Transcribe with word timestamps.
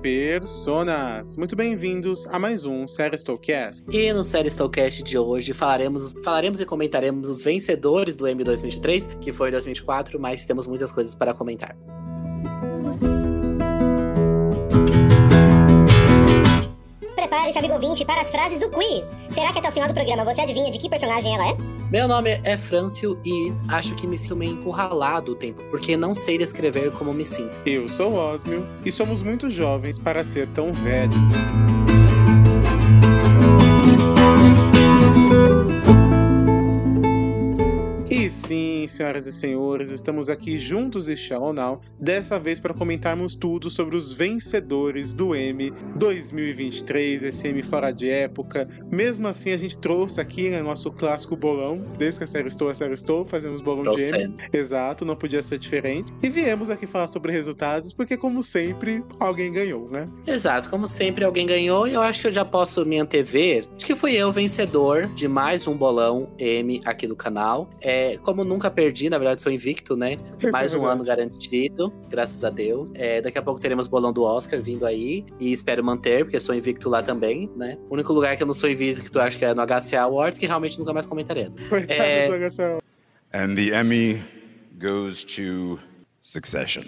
personas! 0.00 1.36
Muito 1.36 1.54
bem-vindos 1.54 2.26
a 2.28 2.38
mais 2.38 2.64
um 2.64 2.86
Série 2.86 3.16
Stowcast. 3.16 3.84
E 3.90 4.12
no 4.12 4.24
Série 4.24 4.48
Stowcast 4.48 5.02
de 5.02 5.18
hoje 5.18 5.52
falaremos, 5.52 6.14
falaremos 6.24 6.60
e 6.60 6.66
comentaremos 6.66 7.28
os 7.28 7.42
vencedores 7.42 8.16
do 8.16 8.26
M 8.26 8.42
2023, 8.42 9.18
que 9.20 9.32
foi 9.32 9.50
2024, 9.50 10.18
mas 10.18 10.46
temos 10.46 10.66
muitas 10.66 10.90
coisas 10.90 11.14
para 11.14 11.34
comentar. 11.34 11.76
Amigo 17.58 17.74
ouvinte, 17.74 18.04
para 18.04 18.20
as 18.20 18.30
frases 18.30 18.60
do 18.60 18.70
quiz. 18.70 19.14
Será 19.30 19.52
que 19.52 19.58
até 19.58 19.68
o 19.68 19.72
final 19.72 19.88
do 19.88 19.94
programa 19.94 20.24
você 20.24 20.40
adivinha 20.40 20.70
de 20.70 20.78
que 20.78 20.88
personagem 20.88 21.34
ela 21.34 21.50
é? 21.50 21.80
Meu 21.90 22.06
nome 22.06 22.40
é 22.44 22.56
Frâncio 22.56 23.18
e 23.24 23.52
acho 23.68 23.96
que 23.96 24.06
me 24.06 24.16
sinto 24.16 24.36
meio 24.36 24.52
encurralado 24.52 25.32
o 25.32 25.34
tempo, 25.34 25.60
porque 25.70 25.96
não 25.96 26.14
sei 26.14 26.38
descrever 26.38 26.92
como 26.92 27.12
me 27.12 27.24
sinto. 27.24 27.56
Eu 27.66 27.88
sou 27.88 28.14
Osmio 28.14 28.64
e 28.84 28.92
somos 28.92 29.22
muito 29.22 29.50
jovens 29.50 29.98
para 29.98 30.24
ser 30.24 30.48
tão 30.48 30.72
velho. 30.72 31.10
Sim, 38.80 38.88
senhoras 38.88 39.26
e 39.26 39.32
senhores, 39.32 39.90
estamos 39.90 40.28
aqui 40.30 40.58
juntos 40.58 41.08
e 41.08 41.16
Shallow 41.16 41.52
Now, 41.52 41.80
dessa 41.98 42.38
vez 42.38 42.60
para 42.60 42.72
comentarmos 42.72 43.34
tudo 43.34 43.68
sobre 43.68 43.96
os 43.96 44.12
vencedores 44.12 45.12
do 45.12 45.34
M 45.34 45.72
2023, 45.96 47.22
esse 47.24 47.48
M 47.48 47.62
fora 47.62 47.90
de 47.90 48.08
época. 48.08 48.68
Mesmo 48.90 49.28
assim, 49.28 49.50
a 49.50 49.56
gente 49.56 49.76
trouxe 49.76 50.20
aqui 50.20 50.50
né, 50.50 50.62
nosso 50.62 50.90
clássico 50.92 51.36
bolão, 51.36 51.84
desde 51.98 52.18
que 52.18 52.24
a 52.24 52.26
série 52.26 52.48
estou, 52.48 52.68
a 52.68 52.74
série 52.74 52.94
estou, 52.94 53.26
fazemos 53.26 53.60
bolão 53.60 53.94
de 53.94 54.02
M. 54.02 54.34
Exato, 54.52 55.04
não 55.04 55.16
podia 55.16 55.42
ser 55.42 55.58
diferente. 55.58 56.12
E 56.22 56.28
viemos 56.28 56.70
aqui 56.70 56.86
falar 56.86 57.08
sobre 57.08 57.32
resultados, 57.32 57.92
porque 57.92 58.16
como 58.16 58.42
sempre, 58.42 59.02
alguém 59.18 59.52
ganhou, 59.52 59.88
né? 59.90 60.08
Exato, 60.26 60.70
como 60.70 60.86
sempre, 60.86 61.24
alguém 61.24 61.46
ganhou 61.46 61.86
e 61.86 61.94
eu 61.94 62.00
acho 62.00 62.20
que 62.20 62.26
eu 62.28 62.32
já 62.32 62.44
posso 62.44 62.86
me 62.86 62.98
antever 62.98 63.66
de 63.76 63.84
que 63.84 63.94
fui 63.94 64.14
eu 64.14 64.32
vencedor 64.32 65.06
de 65.08 65.26
mais 65.28 65.66
um 65.66 65.76
bolão 65.76 66.28
M 66.38 66.80
aqui 66.84 67.06
do 67.06 67.16
canal. 67.16 67.68
É, 67.80 68.18
como 68.22 68.44
nunca 68.44 68.69
perdi, 68.70 69.10
na 69.10 69.18
verdade 69.18 69.42
sou 69.42 69.52
invicto, 69.52 69.96
né? 69.96 70.16
Isso 70.38 70.50
Mais 70.52 70.74
é 70.74 70.78
um 70.78 70.86
ano 70.86 71.04
garantido, 71.04 71.92
graças 72.08 72.42
a 72.44 72.50
Deus. 72.50 72.90
É, 72.94 73.20
daqui 73.20 73.38
a 73.38 73.42
pouco 73.42 73.60
teremos 73.60 73.86
bolão 73.86 74.12
do 74.12 74.22
Oscar 74.22 74.60
vindo 74.60 74.86
aí 74.86 75.24
e 75.38 75.52
espero 75.52 75.84
manter, 75.84 76.24
porque 76.24 76.40
sou 76.40 76.54
invicto 76.54 76.88
lá 76.88 77.02
também, 77.02 77.50
né? 77.56 77.76
O 77.88 77.94
único 77.94 78.12
lugar 78.12 78.36
que 78.36 78.42
eu 78.42 78.46
não 78.46 78.54
sou 78.54 78.70
invicto, 78.70 79.20
acho 79.20 79.38
que 79.38 79.44
é 79.44 79.54
no 79.54 79.62
HCA 79.66 80.02
Awards, 80.02 80.38
que 80.38 80.46
realmente 80.46 80.78
nunca 80.78 80.92
mais 80.92 81.06
comentaremos. 81.06 81.60
Coitado 81.68 82.00
É. 82.00 82.28
And 83.32 83.54
the 83.54 83.80
Emmy 83.80 84.20
goes 84.78 85.24
to 85.24 85.78
Succession. 86.20 86.84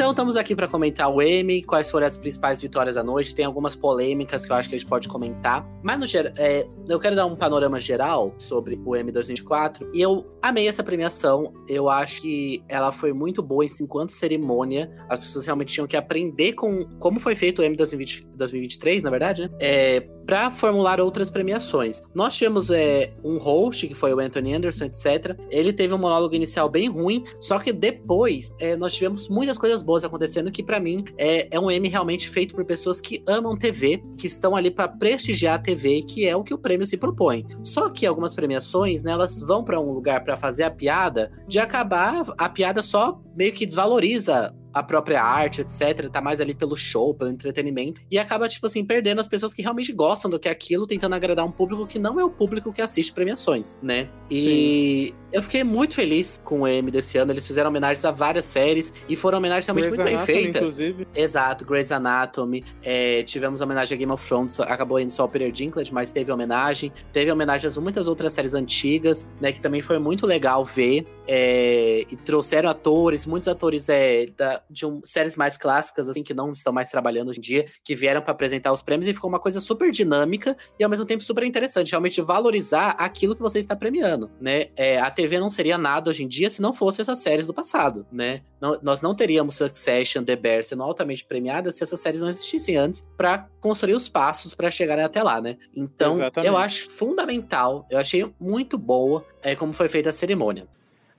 Então 0.00 0.12
estamos 0.12 0.34
aqui 0.34 0.56
para 0.56 0.66
comentar 0.66 1.14
o 1.14 1.20
Emmy, 1.20 1.62
quais 1.62 1.90
foram 1.90 2.06
as 2.06 2.16
principais 2.16 2.62
vitórias 2.62 2.94
da 2.94 3.04
noite. 3.04 3.34
Tem 3.34 3.44
algumas 3.44 3.76
polêmicas 3.76 4.46
que 4.46 4.50
eu 4.50 4.56
acho 4.56 4.66
que 4.66 4.74
a 4.74 4.78
gente 4.78 4.88
pode 4.88 5.06
comentar. 5.06 5.62
Mas 5.82 5.98
no 5.98 6.06
geral, 6.06 6.32
é, 6.38 6.66
eu 6.88 6.98
quero 6.98 7.14
dar 7.14 7.26
um 7.26 7.36
panorama 7.36 7.78
geral 7.78 8.34
sobre 8.38 8.80
o 8.82 8.96
Emmy 8.96 9.12
2024. 9.12 9.90
E 9.92 10.00
eu 10.00 10.24
amei 10.40 10.66
essa 10.66 10.82
premiação. 10.82 11.52
Eu 11.68 11.90
acho 11.90 12.22
que 12.22 12.64
ela 12.66 12.90
foi 12.92 13.12
muito 13.12 13.42
boa 13.42 13.62
enquanto 13.62 14.08
cerimônia. 14.08 14.90
As 15.06 15.18
pessoas 15.18 15.44
realmente 15.44 15.74
tinham 15.74 15.86
que 15.86 15.98
aprender 15.98 16.54
com 16.54 16.82
como 16.98 17.20
foi 17.20 17.34
feito 17.34 17.60
o 17.60 17.76
2020, 17.76 18.26
2023, 18.34 19.02
na 19.02 19.10
verdade, 19.10 19.42
né? 19.42 19.50
É, 19.60 20.00
para 20.26 20.50
formular 20.50 21.00
outras 21.00 21.30
premiações. 21.30 22.02
Nós 22.14 22.36
tivemos 22.36 22.70
é, 22.70 23.12
um 23.24 23.38
host, 23.38 23.86
que 23.86 23.94
foi 23.94 24.14
o 24.14 24.20
Anthony 24.20 24.54
Anderson, 24.54 24.84
etc. 24.84 25.36
Ele 25.50 25.72
teve 25.72 25.94
um 25.94 25.98
monólogo 25.98 26.34
inicial 26.34 26.68
bem 26.68 26.88
ruim, 26.88 27.24
só 27.40 27.58
que 27.58 27.72
depois 27.72 28.54
é, 28.58 28.76
nós 28.76 28.94
tivemos 28.94 29.28
muitas 29.28 29.58
coisas 29.58 29.82
boas 29.82 30.04
acontecendo, 30.04 30.50
que 30.50 30.62
para 30.62 30.80
mim 30.80 31.04
é, 31.18 31.48
é 31.54 31.60
um 31.60 31.70
Emmy 31.70 31.88
realmente 31.88 32.28
feito 32.28 32.54
por 32.54 32.64
pessoas 32.64 33.00
que 33.00 33.22
amam 33.26 33.56
TV, 33.56 34.02
que 34.16 34.26
estão 34.26 34.54
ali 34.54 34.70
para 34.70 34.88
prestigiar 34.88 35.56
a 35.56 35.58
TV, 35.58 36.02
que 36.02 36.26
é 36.26 36.36
o 36.36 36.44
que 36.44 36.54
o 36.54 36.58
prêmio 36.58 36.86
se 36.86 36.96
propõe. 36.96 37.46
Só 37.62 37.88
que 37.88 38.06
algumas 38.06 38.34
premiações, 38.34 39.02
né, 39.02 39.12
elas 39.12 39.40
vão 39.40 39.64
para 39.64 39.80
um 39.80 39.92
lugar 39.92 40.24
para 40.24 40.36
fazer 40.36 40.64
a 40.64 40.70
piada, 40.70 41.30
de 41.48 41.58
acabar 41.58 42.24
a 42.38 42.48
piada 42.48 42.82
só 42.82 43.20
meio 43.36 43.52
que 43.52 43.66
desvaloriza 43.66 44.54
a 44.72 44.82
própria 44.82 45.22
arte, 45.22 45.60
etc. 45.60 46.08
Tá 46.10 46.20
mais 46.20 46.40
ali 46.40 46.54
pelo 46.54 46.76
show, 46.76 47.14
pelo 47.14 47.30
entretenimento. 47.30 48.00
E 48.10 48.18
acaba, 48.18 48.48
tipo 48.48 48.66
assim, 48.66 48.84
perdendo 48.84 49.20
as 49.20 49.28
pessoas 49.28 49.52
que 49.52 49.62
realmente 49.62 49.92
gostam 49.92 50.30
do 50.30 50.38
que 50.38 50.48
é 50.48 50.50
aquilo, 50.50 50.86
tentando 50.86 51.14
agradar 51.14 51.44
um 51.44 51.50
público 51.50 51.86
que 51.86 51.98
não 51.98 52.18
é 52.20 52.24
o 52.24 52.30
público 52.30 52.72
que 52.72 52.82
assiste 52.82 53.12
premiações, 53.12 53.78
né? 53.82 54.08
E 54.30 55.14
eu 55.32 55.42
fiquei 55.42 55.62
muito 55.64 55.94
feliz 55.94 56.40
com 56.44 56.62
o 56.62 56.68
Emmy 56.68 56.90
desse 56.90 57.16
ano. 57.18 57.32
Eles 57.32 57.46
fizeram 57.46 57.70
homenagens 57.70 58.04
a 58.04 58.10
várias 58.10 58.44
séries 58.44 58.92
e 59.08 59.16
foram 59.16 59.38
homenagens 59.38 59.66
realmente 59.66 59.84
Grey's 59.84 59.98
muito 59.98 60.08
bem 60.08 60.16
Anatomy, 60.16 60.36
feitas. 60.42 60.56
Inclusive, 60.62 61.08
Exato, 61.14 61.64
Grey's 61.64 61.92
Anatomy. 61.92 62.64
é, 62.82 63.22
tivemos 63.22 63.60
homenagem 63.60 63.94
a 63.96 63.98
Game 63.98 64.12
of 64.12 64.26
Thrones, 64.26 64.58
acabou 64.60 64.98
indo 65.00 65.10
só 65.12 65.24
o 65.24 65.28
Peter 65.28 65.50
Dinklage, 65.52 65.92
mas 65.92 66.10
teve 66.10 66.30
homenagem. 66.32 66.92
Teve 67.12 67.30
homenagem 67.30 67.70
a 67.74 67.80
muitas 67.80 68.06
outras 68.08 68.32
séries 68.32 68.54
antigas, 68.54 69.28
né? 69.40 69.52
Que 69.52 69.60
também 69.60 69.82
foi 69.82 69.98
muito 69.98 70.26
legal 70.26 70.64
ver. 70.64 71.06
é, 71.32 72.04
e 72.10 72.16
trouxeram 72.16 72.68
atores, 72.68 73.24
muitos 73.24 73.48
atores 73.48 73.88
é, 73.88 74.26
da- 74.36 74.60
de 74.68 74.84
um- 74.84 75.00
séries 75.04 75.36
mais 75.36 75.56
clássicas, 75.56 76.08
assim, 76.08 76.24
que 76.24 76.34
não 76.34 76.52
estão 76.52 76.72
mais 76.72 76.88
trabalhando 76.88 77.28
hoje 77.28 77.38
em 77.38 77.42
dia, 77.42 77.66
que 77.84 77.94
vieram 77.94 78.20
para 78.20 78.32
apresentar 78.32 78.72
os 78.72 78.82
prêmios 78.82 79.08
e 79.08 79.14
ficou 79.14 79.28
uma 79.30 79.38
coisa 79.38 79.60
super 79.60 79.92
dinâmica 79.92 80.56
e 80.76 80.82
ao 80.82 80.90
mesmo 80.90 81.06
tempo 81.06 81.22
super 81.22 81.44
interessante. 81.44 81.92
Realmente 81.92 82.20
valorizar 82.20 82.96
aquilo 82.98 83.36
que 83.36 83.40
você 83.42 83.60
está 83.60 83.76
premiando, 83.76 84.28
né? 84.40 84.70
É, 84.74 84.98
a 84.98 85.08
TV 85.20 85.38
não 85.38 85.50
seria 85.50 85.76
nada 85.76 86.08
hoje 86.08 86.24
em 86.24 86.28
dia 86.28 86.48
se 86.48 86.62
não 86.62 86.72
fosse 86.72 87.02
essas 87.02 87.18
séries 87.18 87.46
do 87.46 87.52
passado, 87.52 88.06
né? 88.10 88.40
Não- 88.60 88.78
nós 88.82 89.02
não 89.02 89.14
teríamos 89.14 89.54
Succession, 89.54 90.24
The 90.24 90.34
Bear 90.34 90.64
sendo 90.64 90.82
altamente 90.82 91.24
premiadas 91.24 91.76
se 91.76 91.82
essas 91.82 92.00
séries 92.00 92.22
não 92.22 92.28
existissem 92.28 92.76
antes 92.76 93.06
para 93.18 93.46
construir 93.60 93.92
os 93.94 94.08
passos 94.08 94.54
para 94.54 94.70
chegarem 94.70 95.04
até 95.04 95.22
lá, 95.22 95.40
né? 95.40 95.58
Então, 95.76 96.12
Exatamente. 96.12 96.48
eu 96.48 96.56
acho 96.56 96.88
fundamental, 96.88 97.86
eu 97.90 97.98
achei 97.98 98.32
muito 98.40 98.78
boa 98.78 99.24
é, 99.42 99.54
como 99.54 99.74
foi 99.74 99.88
feita 99.88 100.08
a 100.08 100.12
cerimônia. 100.12 100.66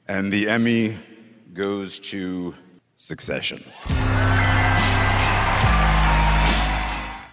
And 0.10 0.30
the 0.30 0.56
Emmy 0.56 0.98
goes 1.54 2.00
to 2.00 2.56
Succession. 2.96 3.60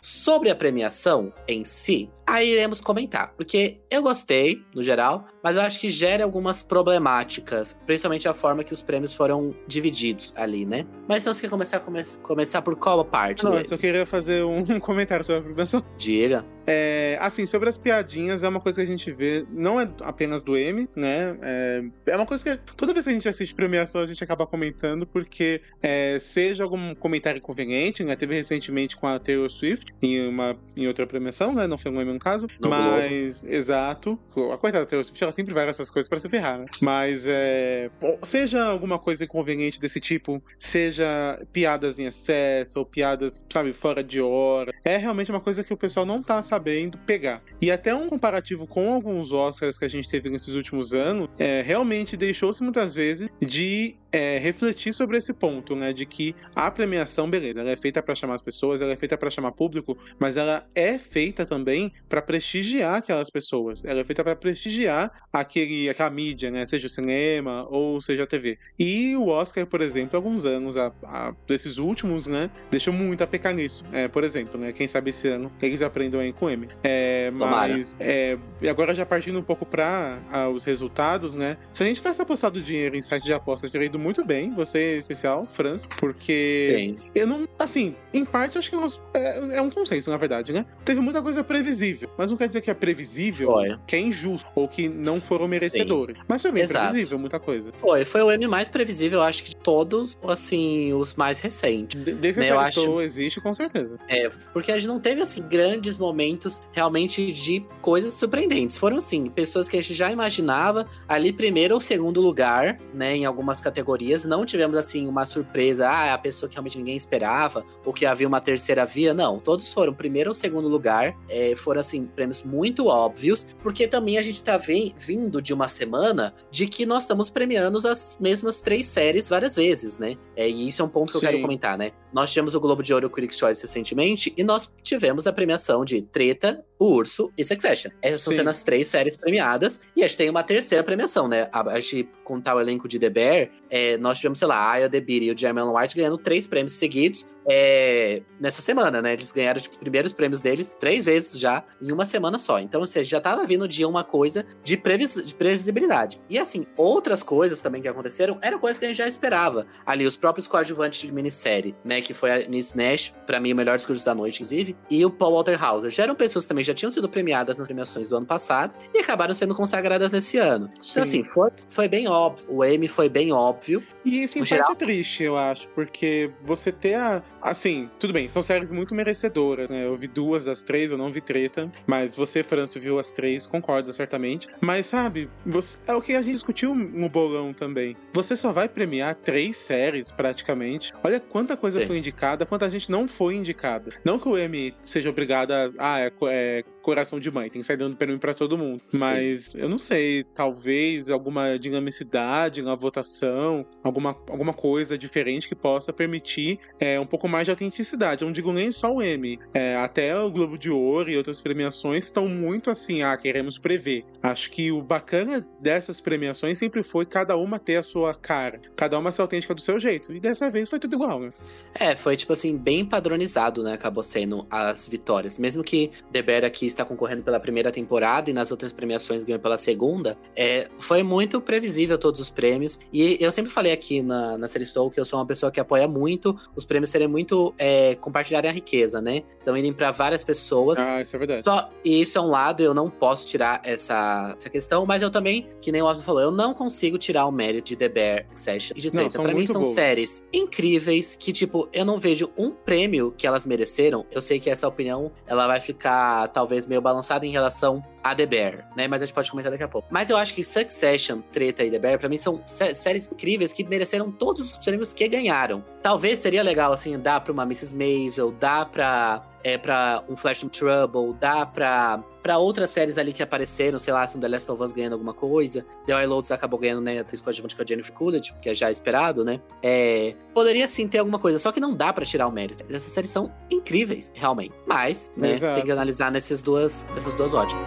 Sobre 0.02 0.50
a 0.50 0.54
premiação 0.54 1.32
em 1.46 1.64
si, 1.64 2.10
aí 2.28 2.50
iremos 2.52 2.80
comentar, 2.80 3.32
porque 3.36 3.78
eu 3.90 4.02
gostei, 4.02 4.62
no 4.74 4.82
geral, 4.82 5.26
mas 5.42 5.56
eu 5.56 5.62
acho 5.62 5.80
que 5.80 5.88
gera 5.90 6.24
algumas 6.24 6.62
problemáticas, 6.62 7.76
principalmente 7.86 8.28
a 8.28 8.34
forma 8.34 8.62
que 8.62 8.74
os 8.74 8.82
prêmios 8.82 9.12
foram 9.14 9.54
divididos 9.66 10.32
ali, 10.36 10.66
né? 10.66 10.86
Mas 11.08 11.22
então 11.22 11.32
você 11.32 11.42
quer 11.42 11.50
começar, 11.50 11.80
come- 11.80 12.02
começar 12.22 12.62
por 12.62 12.76
qual 12.76 13.04
parte? 13.04 13.44
não, 13.44 13.52
do 13.52 13.58
eu 13.58 13.66
só 13.66 13.76
queria 13.76 14.04
fazer 14.04 14.44
um 14.44 14.62
comentário 14.80 15.24
sobre 15.24 15.40
a 15.40 15.44
premiação. 15.44 15.82
Diga. 15.96 16.44
É, 16.70 17.16
assim, 17.18 17.46
sobre 17.46 17.66
as 17.70 17.78
piadinhas, 17.78 18.42
é 18.44 18.48
uma 18.48 18.60
coisa 18.60 18.76
que 18.76 18.82
a 18.82 18.86
gente 18.86 19.10
vê, 19.10 19.46
não 19.50 19.80
é 19.80 19.88
apenas 20.02 20.42
do 20.42 20.54
M, 20.54 20.86
né? 20.94 21.38
É, 21.40 21.82
é 22.08 22.16
uma 22.16 22.26
coisa 22.26 22.44
que 22.44 22.74
toda 22.74 22.92
vez 22.92 23.06
que 23.06 23.10
a 23.10 23.14
gente 23.14 23.26
assiste 23.26 23.54
premiação, 23.54 24.02
a 24.02 24.06
gente 24.06 24.22
acaba 24.22 24.46
comentando, 24.46 25.06
porque 25.06 25.62
é, 25.82 26.18
seja 26.20 26.64
algum 26.64 26.94
comentário 26.94 27.38
inconveniente, 27.38 28.04
né? 28.04 28.14
Teve 28.16 28.34
recentemente 28.34 28.98
com 28.98 29.06
a 29.06 29.18
Taylor 29.18 29.48
Swift 29.48 29.94
em, 30.02 30.28
uma, 30.28 30.58
em 30.76 30.86
outra 30.86 31.06
premiação, 31.06 31.54
né? 31.54 31.66
Não 31.66 31.78
foi 31.78 31.90
no 31.90 32.02
M 32.02 32.17
no 32.18 32.20
caso. 32.20 32.46
No 32.60 32.68
mas, 32.68 33.44
exato. 33.44 34.18
A 34.52 34.58
coitada 34.58 34.84
da 34.84 34.86
Taylor 34.86 35.04
Swift, 35.04 35.22
ela 35.22 35.32
sempre 35.32 35.54
vai 35.54 35.64
nessas 35.64 35.90
coisas 35.90 36.08
pra 36.08 36.18
se 36.18 36.28
ferrar, 36.28 36.58
né? 36.58 36.66
Mas, 36.82 37.26
é, 37.26 37.90
seja 38.22 38.64
alguma 38.64 38.98
coisa 38.98 39.24
inconveniente 39.24 39.80
desse 39.80 40.00
tipo, 40.00 40.42
seja 40.58 41.40
piadas 41.52 41.98
em 41.98 42.06
excesso, 42.06 42.80
ou 42.80 42.84
piadas, 42.84 43.44
sabe, 43.48 43.72
fora 43.72 44.02
de 44.02 44.20
hora, 44.20 44.72
é 44.84 44.96
realmente 44.96 45.30
uma 45.30 45.40
coisa 45.40 45.62
que 45.62 45.72
o 45.72 45.76
pessoal 45.76 46.04
não 46.04 46.22
tá 46.22 46.42
sabendo 46.42 46.98
pegar. 46.98 47.42
E 47.62 47.70
até 47.70 47.94
um 47.94 48.08
comparativo 48.08 48.66
com 48.66 48.92
alguns 48.92 49.32
Oscars 49.32 49.78
que 49.78 49.84
a 49.84 49.88
gente 49.88 50.08
teve 50.08 50.28
nesses 50.28 50.54
últimos 50.54 50.92
anos, 50.92 51.28
é, 51.38 51.62
realmente 51.62 52.16
deixou-se 52.16 52.62
muitas 52.62 52.94
vezes 52.94 53.28
de 53.40 53.96
é, 54.10 54.38
refletir 54.38 54.92
sobre 54.92 55.18
esse 55.18 55.32
ponto, 55.32 55.76
né? 55.76 55.92
De 55.92 56.06
que 56.06 56.34
a 56.54 56.70
premiação, 56.70 57.28
beleza, 57.28 57.60
ela 57.60 57.70
é 57.70 57.76
feita 57.76 58.02
para 58.02 58.14
chamar 58.14 58.34
as 58.34 58.42
pessoas, 58.42 58.80
ela 58.80 58.92
é 58.92 58.96
feita 58.96 59.16
para 59.16 59.30
chamar 59.30 59.52
público, 59.52 59.96
mas 60.18 60.36
ela 60.36 60.66
é 60.74 60.98
feita 60.98 61.44
também 61.44 61.92
para 62.08 62.22
prestigiar 62.22 62.96
aquelas 62.96 63.30
pessoas. 63.30 63.84
Ela 63.84 64.00
é 64.00 64.04
feita 64.04 64.24
para 64.24 64.34
prestigiar 64.36 65.10
aquele, 65.32 65.88
aquela 65.88 66.10
mídia, 66.10 66.50
né? 66.50 66.64
Seja 66.66 66.86
o 66.86 66.90
cinema 66.90 67.66
ou 67.70 68.00
seja 68.00 68.24
a 68.24 68.26
TV. 68.26 68.58
E 68.78 69.14
o 69.16 69.28
Oscar, 69.28 69.66
por 69.66 69.80
exemplo, 69.80 70.16
alguns 70.16 70.44
anos, 70.44 70.76
a, 70.76 70.92
a, 71.04 71.34
desses 71.46 71.78
últimos, 71.78 72.26
né? 72.26 72.50
Deixou 72.70 72.92
muito 72.92 73.22
a 73.22 73.26
pecar 73.26 73.54
nisso. 73.54 73.84
É, 73.92 74.08
por 74.08 74.24
exemplo, 74.24 74.58
né? 74.60 74.72
Quem 74.72 74.88
sabe 74.88 75.10
esse 75.10 75.28
ano 75.28 75.52
eles 75.60 75.82
aprendam 75.82 76.20
aí 76.20 76.32
com 76.32 76.46
o 76.46 76.50
M. 76.50 76.68
É, 76.82 77.30
mas 77.32 77.94
é, 77.98 78.38
e 78.60 78.68
agora 78.68 78.94
já 78.94 79.04
partindo 79.04 79.38
um 79.38 79.42
pouco 79.42 79.66
para 79.66 80.18
os 80.54 80.64
resultados, 80.64 81.34
né? 81.34 81.56
Se 81.74 81.82
a 81.82 81.86
gente 81.86 81.96
tivesse 81.96 82.22
apostado 82.22 82.60
dinheiro 82.62 82.96
em 82.96 83.02
site 83.02 83.24
de 83.24 83.32
apostas, 83.32 83.70
teria 83.70 83.86
ido 83.86 83.98
muito 83.98 84.24
bem, 84.24 84.52
você 84.52 84.96
em 84.96 84.98
especial, 84.98 85.46
Franz, 85.46 85.86
porque 85.86 86.96
Sim. 86.98 87.10
eu 87.14 87.26
não. 87.26 87.48
Assim, 87.58 87.94
em 88.14 88.24
parte, 88.24 88.56
acho 88.58 88.70
que 88.70 88.76
nós- 88.76 89.00
é, 89.14 89.56
é 89.56 89.62
um 89.62 89.70
consenso, 89.70 90.10
na 90.10 90.16
verdade, 90.16 90.52
né? 90.52 90.64
Teve 90.84 91.00
muita 91.00 91.20
coisa 91.22 91.42
previsível. 91.42 91.97
Previsível. 92.06 92.10
Mas 92.16 92.30
não 92.30 92.36
quer 92.38 92.48
dizer 92.48 92.60
que 92.60 92.70
é 92.70 92.74
previsível, 92.74 93.52
Foi. 93.52 93.78
que 93.86 93.96
é 93.96 94.00
injusto, 94.00 94.48
ou 94.54 94.68
que 94.68 94.88
não 94.88 95.20
foram 95.20 95.48
merecedores. 95.48 96.16
Mas 96.28 96.42
foi 96.42 96.52
bem 96.52 96.62
Exato. 96.62 96.86
previsível, 96.90 97.18
muita 97.18 97.38
coisa. 97.40 97.72
Foi, 97.78 98.04
foi 98.04 98.22
o 98.22 98.30
M 98.30 98.46
mais 98.46 98.68
previsível, 98.68 99.18
eu 99.20 99.24
acho 99.24 99.42
que 99.42 99.50
de 99.50 99.56
todos, 99.56 100.16
assim, 100.22 100.92
os 100.92 101.14
mais 101.14 101.40
recentes. 101.40 102.02
De- 102.02 102.12
Desde 102.12 102.40
que 102.42 102.46
Eu 102.48 102.58
a 102.58 102.64
acho- 102.64 103.00
existe, 103.00 103.40
com 103.40 103.52
certeza. 103.54 103.98
É, 104.08 104.28
porque 104.52 104.70
a 104.72 104.78
gente 104.78 104.86
não 104.88 105.00
teve, 105.00 105.20
assim, 105.20 105.42
grandes 105.42 105.96
momentos 105.98 106.60
realmente 106.72 107.32
de 107.32 107.64
coisas 107.80 108.14
surpreendentes. 108.14 108.76
Foram, 108.76 108.98
assim, 108.98 109.26
pessoas 109.26 109.68
que 109.68 109.76
a 109.76 109.82
gente 109.82 109.94
já 109.94 110.10
imaginava 110.10 110.86
ali 111.08 111.32
primeiro 111.32 111.74
ou 111.74 111.80
segundo 111.80 112.20
lugar, 112.20 112.78
né, 112.94 113.16
em 113.16 113.24
algumas 113.24 113.60
categorias. 113.60 114.24
Não 114.24 114.44
tivemos, 114.44 114.76
assim, 114.76 115.06
uma 115.06 115.24
surpresa, 115.26 115.88
ah, 115.90 116.06
é 116.06 116.10
a 116.12 116.18
pessoa 116.18 116.48
que 116.48 116.56
realmente 116.56 116.78
ninguém 116.78 116.96
esperava, 116.96 117.64
ou 117.84 117.92
que 117.92 118.04
havia 118.06 118.26
uma 118.26 118.40
terceira 118.40 118.84
via. 118.84 119.14
Não, 119.14 119.38
todos 119.38 119.72
foram 119.72 119.92
primeiro 119.94 120.30
ou 120.30 120.34
segundo 120.34 120.68
lugar. 120.68 121.16
É, 121.28 121.54
foram, 121.56 121.80
assim, 121.88 122.04
prêmios 122.04 122.42
muito 122.42 122.86
óbvios, 122.86 123.46
porque 123.62 123.88
também 123.88 124.18
a 124.18 124.22
gente 124.22 124.42
tá 124.42 124.56
vindo 124.58 125.40
de 125.40 125.52
uma 125.52 125.68
semana 125.68 126.34
de 126.50 126.66
que 126.66 126.84
nós 126.84 127.02
estamos 127.02 127.30
premiando 127.30 127.78
as 127.88 128.16
mesmas 128.20 128.60
três 128.60 128.86
séries 128.86 129.28
várias 129.28 129.56
vezes, 129.56 129.98
né? 129.98 130.16
É, 130.36 130.48
e 130.48 130.68
isso 130.68 130.82
é 130.82 130.84
um 130.84 130.88
ponto 130.88 131.10
que 131.10 131.16
eu 131.16 131.20
Sim. 131.20 131.26
quero 131.26 131.40
comentar, 131.40 131.76
né? 131.78 131.92
Nós 132.12 132.30
tivemos 132.30 132.54
o 132.54 132.60
Globo 132.60 132.82
de 132.82 132.92
Ouro 132.92 133.10
Critics' 133.10 133.38
Choice 133.38 133.62
recentemente 133.62 134.32
e 134.36 134.44
nós 134.44 134.72
tivemos 134.82 135.26
a 135.26 135.32
premiação 135.32 135.84
de 135.84 136.02
Treta, 136.02 136.64
O 136.78 136.94
Urso 136.94 137.32
e 137.36 137.44
Succession. 137.44 137.90
Essas 138.00 138.22
Sim. 138.22 138.36
sendo 138.36 138.50
as 138.50 138.62
três 138.62 138.86
séries 138.86 139.16
premiadas 139.16 139.80
e 139.96 140.04
a 140.04 140.06
gente 140.06 140.16
tem 140.16 140.30
uma 140.30 140.42
terceira 140.42 140.84
premiação, 140.84 141.28
né? 141.28 141.48
A, 141.52 141.60
a 141.72 141.80
gente 141.80 142.08
contar 142.24 142.54
o 142.54 142.60
elenco 142.60 142.86
de 142.86 142.98
The 142.98 143.10
Bear, 143.10 143.50
é, 143.70 143.98
nós 143.98 144.18
tivemos, 144.18 144.38
sei 144.38 144.48
lá, 144.48 144.56
a 144.56 144.70
Aya 144.72 144.88
DeBeer 144.88 145.22
e 145.24 145.32
o 145.32 145.36
Jeremy 145.36 145.62
White 145.62 145.96
ganhando 145.96 146.18
três 146.18 146.46
prêmios 146.46 146.72
seguidos 146.74 147.26
é, 147.50 148.22
nessa 148.38 148.60
semana, 148.60 149.00
né? 149.00 149.14
Eles 149.14 149.32
ganharam 149.32 149.58
tipo, 149.58 149.74
os 149.74 149.80
primeiros 149.80 150.12
prêmios 150.12 150.42
deles 150.42 150.76
três 150.78 151.06
vezes 151.06 151.40
já 151.40 151.64
em 151.80 151.90
uma 151.90 152.04
semana 152.04 152.38
só. 152.38 152.58
Então, 152.60 152.82
ou 152.82 152.86
seja, 152.86 153.08
já 153.08 153.20
tava 153.20 153.46
vindo 153.46 153.66
de 153.66 153.84
uma 153.86 154.04
coisa 154.04 154.44
de, 154.62 154.76
previs 154.76 155.14
de 155.24 155.32
previsibilidade. 155.32 156.20
E 156.28 156.38
assim, 156.38 156.66
outras 156.76 157.22
coisas 157.22 157.62
também 157.62 157.80
que 157.80 157.88
aconteceram 157.88 158.38
eram 158.42 158.58
coisas 158.58 158.78
que 158.78 158.84
a 158.84 158.88
gente 158.88 158.98
já 158.98 159.08
esperava. 159.08 159.66
Ali, 159.86 160.04
os 160.04 160.16
próprios 160.16 160.46
coadjuvantes 160.46 161.00
de 161.00 161.12
minissérie, 161.12 161.74
né? 161.82 162.02
Que 162.02 162.12
foi 162.12 162.30
a 162.30 162.48
Nice 162.48 162.76
Nash, 162.76 163.14
pra 163.26 163.40
mim, 163.40 163.54
o 163.54 163.56
melhor 163.56 163.76
discurso 163.78 164.04
da 164.04 164.14
noite, 164.14 164.42
inclusive, 164.42 164.76
e 164.90 165.04
o 165.06 165.10
Paul 165.10 165.32
Walter 165.32 165.62
Hauser. 165.62 165.90
Já 165.90 166.02
eram 166.02 166.14
pessoas 166.14 166.44
que 166.44 166.50
também 166.50 166.64
já 166.68 166.74
tinham 166.74 166.90
sido 166.90 167.08
premiadas 167.08 167.56
nas 167.56 167.66
premiações 167.66 168.08
do 168.08 168.16
ano 168.16 168.26
passado 168.26 168.74
e 168.94 168.98
acabaram 168.98 169.34
sendo 169.34 169.54
consagradas 169.54 170.12
nesse 170.12 170.38
ano. 170.38 170.70
Então, 170.90 171.02
assim, 171.02 171.24
foi, 171.24 171.50
foi 171.68 171.88
bem 171.88 172.06
óbvio. 172.08 172.46
O 172.48 172.64
M 172.64 172.86
foi 172.88 173.08
bem 173.08 173.32
óbvio. 173.32 173.82
E 174.04 174.22
isso 174.22 174.38
em 174.38 174.42
parte 174.42 174.50
geral- 174.50 174.72
é 174.72 174.74
triste, 174.74 175.22
eu 175.24 175.36
acho, 175.36 175.68
porque 175.70 176.30
você 176.42 176.70
ter 176.72 176.94
a. 176.94 177.22
Assim, 177.42 177.88
tudo 177.98 178.12
bem, 178.12 178.28
são 178.28 178.42
séries 178.42 178.70
muito 178.72 178.94
merecedoras, 178.94 179.70
né? 179.70 179.84
Eu 179.86 179.96
vi 179.96 180.06
duas 180.06 180.44
das 180.44 180.62
três, 180.62 180.92
eu 180.92 180.98
não 180.98 181.10
vi 181.10 181.20
treta, 181.20 181.70
mas 181.86 182.14
você, 182.14 182.42
Franço, 182.42 182.78
viu 182.78 182.98
as 182.98 183.12
três, 183.12 183.46
concorda 183.46 183.92
certamente. 183.92 184.46
Mas, 184.60 184.86
sabe, 184.86 185.28
você- 185.44 185.78
é 185.86 185.94
o 185.94 186.00
que 186.00 186.14
a 186.14 186.22
gente 186.22 186.34
discutiu 186.34 186.74
no 186.74 187.08
bolão 187.08 187.52
também. 187.52 187.96
Você 188.12 188.36
só 188.36 188.52
vai 188.52 188.68
premiar 188.68 189.14
três 189.14 189.56
séries, 189.56 190.10
praticamente. 190.10 190.92
Olha 191.02 191.18
quanta 191.20 191.56
coisa 191.56 191.80
Sim. 191.80 191.86
foi 191.86 191.98
indicada, 191.98 192.44
quanta 192.46 192.68
gente 192.70 192.90
não 192.90 193.06
foi 193.08 193.34
indicada. 193.34 193.90
Não 194.04 194.18
que 194.18 194.28
o 194.28 194.36
M 194.36 194.74
seja 194.82 195.08
obrigado 195.10 195.52
a. 195.52 195.68
Ah, 195.78 195.98
é, 196.00 196.10
co- 196.10 196.28
é 196.58 196.64
coração 196.88 197.20
de 197.20 197.30
mãe, 197.30 197.50
tem 197.50 197.60
que 197.60 197.66
sair 197.66 197.76
dando 197.76 197.96
prêmio 197.96 198.18
pra 198.18 198.32
todo 198.32 198.56
mundo. 198.56 198.80
Sim. 198.88 198.96
Mas 198.96 199.54
eu 199.54 199.68
não 199.68 199.78
sei, 199.78 200.24
talvez 200.34 201.10
alguma 201.10 201.58
dinamicidade 201.58 202.62
na 202.62 202.74
votação, 202.74 203.66
alguma, 203.82 204.16
alguma 204.26 204.54
coisa 204.54 204.96
diferente 204.96 205.46
que 205.46 205.54
possa 205.54 205.92
permitir 205.92 206.58
é, 206.80 206.98
um 206.98 207.04
pouco 207.04 207.28
mais 207.28 207.44
de 207.44 207.50
autenticidade. 207.50 208.22
Eu 208.22 208.26
não 208.26 208.32
digo 208.32 208.50
nem 208.54 208.72
só 208.72 208.94
o 208.94 209.02
M. 209.02 209.38
É, 209.52 209.76
até 209.76 210.18
o 210.18 210.30
Globo 210.30 210.56
de 210.56 210.70
Ouro 210.70 211.10
e 211.10 211.16
outras 211.18 211.42
premiações 211.42 212.04
estão 212.04 212.26
muito 212.26 212.70
assim, 212.70 213.02
ah, 213.02 213.14
queremos 213.18 213.58
prever. 213.58 214.06
Acho 214.22 214.50
que 214.50 214.72
o 214.72 214.80
bacana 214.80 215.46
dessas 215.60 216.00
premiações 216.00 216.58
sempre 216.58 216.82
foi 216.82 217.04
cada 217.04 217.36
uma 217.36 217.58
ter 217.58 217.76
a 217.76 217.82
sua 217.82 218.14
cara, 218.14 218.62
cada 218.74 218.98
uma 218.98 219.12
ser 219.12 219.20
autêntica 219.20 219.54
do 219.54 219.60
seu 219.60 219.78
jeito. 219.78 220.10
E 220.14 220.20
dessa 220.20 220.50
vez 220.50 220.70
foi 220.70 220.78
tudo 220.78 220.94
igual, 220.94 221.20
né? 221.20 221.32
É, 221.74 221.94
foi 221.94 222.16
tipo 222.16 222.32
assim, 222.32 222.56
bem 222.56 222.86
padronizado, 222.86 223.62
né? 223.62 223.74
Acabou 223.74 224.02
sendo 224.02 224.46
as 224.50 224.88
vitórias. 224.88 225.38
Mesmo 225.38 225.62
que 225.62 225.90
Bear 226.10 226.44
aqui 226.44 226.77
está 226.78 226.84
concorrendo 226.84 227.22
pela 227.22 227.40
primeira 227.40 227.70
temporada 227.72 228.30
e 228.30 228.32
nas 228.32 228.50
outras 228.50 228.72
premiações 228.72 229.24
ganhou 229.24 229.40
pela 229.40 229.58
segunda, 229.58 230.16
é, 230.36 230.68
foi 230.78 231.02
muito 231.02 231.40
previsível 231.40 231.98
todos 231.98 232.20
os 232.20 232.30
prêmios. 232.30 232.78
E 232.92 233.18
eu 233.20 233.32
sempre 233.32 233.50
falei 233.50 233.72
aqui 233.72 234.02
na, 234.02 234.38
na 234.38 234.48
série 234.48 234.66
Soul 234.66 234.90
que 234.90 235.00
eu 235.00 235.04
sou 235.04 235.18
uma 235.18 235.26
pessoa 235.26 235.50
que 235.50 235.60
apoia 235.60 235.88
muito 235.88 236.38
os 236.54 236.64
prêmios 236.64 236.90
serem 236.90 237.08
muito 237.08 237.54
é, 237.58 237.94
compartilharem 237.96 238.50
a 238.50 238.52
riqueza, 238.52 239.00
né? 239.00 239.22
Então 239.40 239.56
irem 239.56 239.72
para 239.72 239.90
várias 239.90 240.22
pessoas. 240.22 240.78
Ah, 240.78 241.00
isso 241.00 241.16
é 241.16 241.18
verdade. 241.18 241.42
Só, 241.42 241.70
e 241.84 242.00
isso 242.00 242.16
é 242.18 242.20
um 242.20 242.28
lado, 242.28 242.62
eu 242.62 242.72
não 242.72 242.88
posso 242.88 243.26
tirar 243.26 243.60
essa, 243.64 244.36
essa 244.38 244.50
questão, 244.50 244.86
mas 244.86 245.02
eu 245.02 245.10
também, 245.10 245.48
que 245.60 245.72
nem 245.72 245.82
o 245.82 245.86
Otto 245.86 246.02
falou, 246.02 246.20
eu 246.20 246.30
não 246.30 246.54
consigo 246.54 246.98
tirar 246.98 247.26
o 247.26 247.32
mérito 247.32 247.68
de 247.68 247.76
The 247.76 247.88
Bear 247.88 248.26
Session 248.34 248.74
e 248.76 248.80
de 248.80 248.90
Treta. 248.90 249.22
Pra 249.22 249.34
mim 249.34 249.46
são 249.46 249.62
boas. 249.62 249.74
séries 249.74 250.22
incríveis 250.32 251.16
que, 251.16 251.32
tipo, 251.32 251.68
eu 251.72 251.84
não 251.84 251.98
vejo 251.98 252.30
um 252.36 252.50
prêmio 252.50 253.12
que 253.16 253.26
elas 253.26 253.44
mereceram. 253.44 254.06
Eu 254.10 254.22
sei 254.22 254.38
que 254.38 254.48
essa 254.48 254.68
opinião, 254.68 255.10
ela 255.26 255.46
vai 255.46 255.60
ficar 255.60 256.28
talvez 256.28 256.66
meio 256.68 256.80
balançada 256.80 257.26
em 257.26 257.30
relação 257.30 257.82
a 258.02 258.14
The 258.14 258.26
Bear, 258.26 258.68
né? 258.76 258.86
Mas 258.88 259.02
a 259.02 259.06
gente 259.06 259.14
pode 259.14 259.30
comentar 259.30 259.50
daqui 259.50 259.64
a 259.64 259.68
pouco. 259.68 259.88
Mas 259.90 260.10
eu 260.10 260.16
acho 260.16 260.34
que 260.34 260.44
Succession, 260.44 261.20
Treta 261.32 261.64
e 261.64 261.70
The 261.70 261.78
Bear, 261.78 261.98
pra 261.98 262.08
mim, 262.08 262.18
são 262.18 262.40
sé- 262.46 262.74
séries 262.74 263.08
incríveis 263.10 263.52
que 263.52 263.64
mereceram 263.64 264.10
todos 264.10 264.50
os 264.52 264.56
prêmios 264.58 264.92
que 264.92 265.06
ganharam. 265.08 265.64
Talvez 265.82 266.18
seria 266.18 266.42
legal, 266.42 266.72
assim, 266.72 266.98
dar 266.98 267.20
pra 267.20 267.32
uma 267.32 267.44
Mrs. 267.44 267.74
Maisel, 267.74 268.32
dar 268.32 268.66
pra 268.66 269.22
é 269.44 269.56
para 269.56 270.02
um 270.08 270.16
Flash 270.16 270.42
in 270.42 270.48
Trouble, 270.48 271.14
dá 271.20 271.46
pra, 271.46 272.02
pra 272.22 272.36
outras 272.38 272.70
séries 272.70 272.98
ali 272.98 273.12
que 273.12 273.22
apareceram, 273.22 273.78
sei 273.78 273.92
lá, 273.94 274.04
se 274.06 274.16
um 274.16 274.20
The 274.20 274.26
Last 274.28 274.50
of 274.50 274.60
Us 274.62 274.72
ganhando 274.72 274.94
alguma 274.94 275.14
coisa. 275.14 275.64
The 275.86 275.94
Oil 275.94 276.08
Loads 276.08 276.32
acabou 276.32 276.58
ganhando, 276.58 276.82
né, 276.82 276.98
a 276.98 277.02
atriz 277.02 277.20
coadjuvante 277.22 277.54
com 277.54 277.62
a 277.62 277.64
Jennifer 277.64 277.92
Coolidge, 277.94 278.34
que 278.42 278.50
é 278.50 278.54
já 278.54 278.68
esperado, 278.68 279.24
né? 279.24 279.40
É, 279.62 280.14
poderia 280.34 280.66
sim 280.66 280.88
ter 280.88 280.98
alguma 280.98 281.20
coisa, 281.20 281.38
só 281.38 281.52
que 281.52 281.60
não 281.60 281.72
dá 281.72 281.92
pra 281.92 282.04
tirar 282.04 282.26
o 282.26 282.32
mérito. 282.32 282.64
Essas 282.68 282.92
séries 282.92 283.10
são 283.10 283.32
incríveis, 283.50 284.12
realmente. 284.14 284.52
Mas, 284.66 285.10
né, 285.16 285.30
Exato. 285.30 285.54
tem 285.54 285.64
que 285.64 285.70
analisar 285.72 286.10
nessas 286.10 286.42
duas, 286.42 286.84
nessas 286.94 287.14
duas 287.14 287.32
óticas. 287.32 287.62